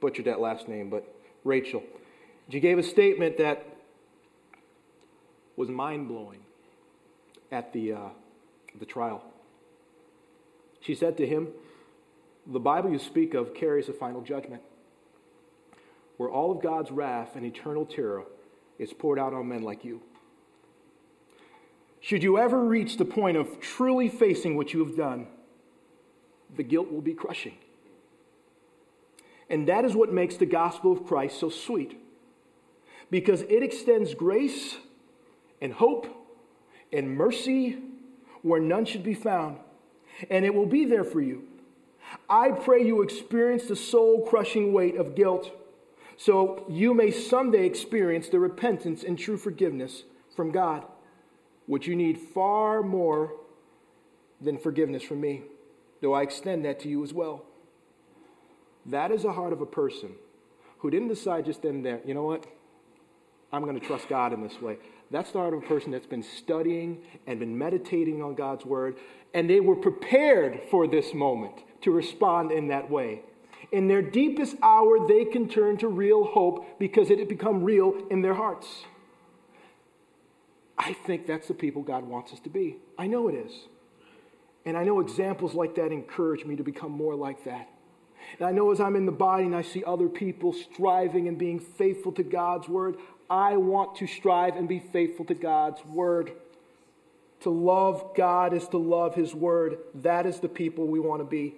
Butchered 0.00 0.26
that 0.26 0.40
last 0.40 0.68
name, 0.68 0.90
but 0.90 1.12
Rachel. 1.44 1.82
She 2.50 2.60
gave 2.60 2.78
a 2.78 2.82
statement 2.82 3.38
that 3.38 3.66
was 5.56 5.68
mind 5.68 6.08
blowing 6.08 6.40
at 7.50 7.72
the, 7.72 7.92
uh, 7.92 8.08
the 8.78 8.86
trial. 8.86 9.24
She 10.80 10.94
said 10.94 11.16
to 11.16 11.26
him, 11.26 11.48
the 12.46 12.60
Bible 12.60 12.90
you 12.90 12.98
speak 12.98 13.34
of 13.34 13.54
carries 13.54 13.88
a 13.88 13.92
final 13.92 14.20
judgment 14.20 14.62
where 16.16 16.30
all 16.30 16.52
of 16.52 16.62
God's 16.62 16.90
wrath 16.90 17.34
and 17.34 17.44
eternal 17.44 17.84
terror 17.84 18.24
is 18.78 18.92
poured 18.92 19.18
out 19.18 19.34
on 19.34 19.48
men 19.48 19.62
like 19.62 19.84
you. 19.84 20.00
Should 22.00 22.22
you 22.22 22.38
ever 22.38 22.64
reach 22.64 22.98
the 22.98 23.04
point 23.04 23.36
of 23.36 23.60
truly 23.60 24.08
facing 24.08 24.56
what 24.56 24.72
you 24.72 24.84
have 24.84 24.96
done, 24.96 25.26
the 26.56 26.62
guilt 26.62 26.90
will 26.90 27.00
be 27.00 27.14
crushing. 27.14 27.56
And 29.48 29.68
that 29.68 29.84
is 29.84 29.94
what 29.94 30.12
makes 30.12 30.36
the 30.36 30.46
gospel 30.46 30.92
of 30.92 31.06
Christ 31.06 31.38
so 31.38 31.48
sweet, 31.48 32.00
because 33.10 33.42
it 33.42 33.62
extends 33.62 34.14
grace 34.14 34.76
and 35.60 35.72
hope 35.72 36.06
and 36.92 37.16
mercy 37.16 37.78
where 38.42 38.60
none 38.60 38.84
should 38.84 39.04
be 39.04 39.14
found, 39.14 39.58
and 40.30 40.44
it 40.44 40.54
will 40.54 40.66
be 40.66 40.84
there 40.84 41.04
for 41.04 41.20
you. 41.20 41.44
I 42.28 42.50
pray 42.50 42.84
you 42.84 43.02
experience 43.02 43.64
the 43.64 43.76
soul 43.76 44.24
crushing 44.26 44.72
weight 44.72 44.96
of 44.96 45.14
guilt 45.14 45.52
so 46.16 46.64
you 46.68 46.94
may 46.94 47.10
someday 47.10 47.66
experience 47.66 48.28
the 48.28 48.38
repentance 48.38 49.02
and 49.02 49.18
true 49.18 49.36
forgiveness 49.36 50.04
from 50.34 50.50
God, 50.50 50.84
which 51.66 51.86
you 51.86 51.94
need 51.94 52.18
far 52.18 52.82
more 52.82 53.34
than 54.40 54.56
forgiveness 54.58 55.02
from 55.02 55.20
me, 55.20 55.42
though 56.00 56.14
I 56.14 56.22
extend 56.22 56.64
that 56.64 56.80
to 56.80 56.88
you 56.88 57.02
as 57.02 57.12
well. 57.12 57.44
That 58.86 59.10
is 59.10 59.22
the 59.22 59.32
heart 59.32 59.52
of 59.52 59.60
a 59.60 59.66
person 59.66 60.12
who 60.78 60.90
didn't 60.90 61.08
decide 61.08 61.44
just 61.44 61.62
then 61.62 61.82
there, 61.82 62.00
you 62.04 62.14
know 62.14 62.22
what? 62.22 62.46
I'm 63.52 63.62
going 63.62 63.78
to 63.78 63.86
trust 63.86 64.08
God 64.08 64.32
in 64.32 64.42
this 64.42 64.60
way. 64.60 64.78
That's 65.10 65.30
the 65.30 65.38
heart 65.38 65.54
of 65.54 65.62
a 65.62 65.66
person 65.66 65.92
that's 65.92 66.06
been 66.06 66.22
studying 66.22 67.02
and 67.26 67.38
been 67.38 67.56
meditating 67.56 68.22
on 68.22 68.34
God's 68.34 68.64
word, 68.64 68.96
and 69.34 69.48
they 69.48 69.60
were 69.60 69.76
prepared 69.76 70.60
for 70.70 70.86
this 70.86 71.14
moment 71.14 71.54
to 71.82 71.90
respond 71.90 72.50
in 72.50 72.68
that 72.68 72.90
way. 72.90 73.22
In 73.72 73.88
their 73.88 74.02
deepest 74.02 74.56
hour, 74.62 75.06
they 75.06 75.24
can 75.24 75.48
turn 75.48 75.76
to 75.78 75.88
real 75.88 76.24
hope 76.24 76.78
because 76.78 77.10
it 77.10 77.18
had 77.18 77.28
become 77.28 77.64
real 77.64 77.94
in 78.10 78.22
their 78.22 78.34
hearts. 78.34 78.84
I 80.78 80.92
think 80.92 81.26
that's 81.26 81.48
the 81.48 81.54
people 81.54 81.82
God 81.82 82.04
wants 82.04 82.32
us 82.32 82.40
to 82.40 82.50
be. 82.50 82.76
I 82.98 83.06
know 83.06 83.28
it 83.28 83.34
is. 83.34 83.52
And 84.66 84.76
I 84.76 84.84
know 84.84 85.00
examples 85.00 85.54
like 85.54 85.76
that 85.76 85.92
encourage 85.92 86.44
me 86.44 86.56
to 86.56 86.64
become 86.64 86.90
more 86.90 87.14
like 87.14 87.44
that. 87.44 87.70
And 88.38 88.48
I 88.48 88.50
know 88.50 88.72
as 88.72 88.80
I'm 88.80 88.96
in 88.96 89.06
the 89.06 89.12
body 89.12 89.44
and 89.44 89.54
I 89.54 89.62
see 89.62 89.84
other 89.84 90.08
people 90.08 90.52
striving 90.52 91.28
and 91.28 91.38
being 91.38 91.60
faithful 91.60 92.10
to 92.12 92.24
God's 92.24 92.68
word, 92.68 92.96
I 93.30 93.56
want 93.56 93.96
to 93.96 94.06
strive 94.08 94.56
and 94.56 94.68
be 94.68 94.80
faithful 94.80 95.24
to 95.26 95.34
God's 95.34 95.84
word. 95.84 96.32
To 97.40 97.50
love 97.50 98.12
God 98.16 98.52
is 98.52 98.66
to 98.68 98.78
love 98.78 99.14
His 99.14 99.34
word. 99.34 99.78
That 99.94 100.26
is 100.26 100.40
the 100.40 100.48
people 100.48 100.88
we 100.88 100.98
want 100.98 101.20
to 101.20 101.24
be. 101.24 101.54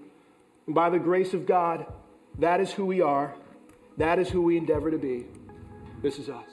And 0.66 0.74
by 0.74 0.90
the 0.90 0.98
grace 0.98 1.32
of 1.32 1.46
God, 1.46 1.86
that 2.38 2.61
is 2.61 2.72
who 2.72 2.84
we 2.84 3.00
are. 3.00 3.34
That 3.96 4.18
is 4.18 4.28
who 4.28 4.42
we 4.42 4.59
endeavor 4.59 4.90
to 4.90 4.98
be. 4.98 5.26
This 6.02 6.18
is 6.18 6.28
us. 6.28 6.44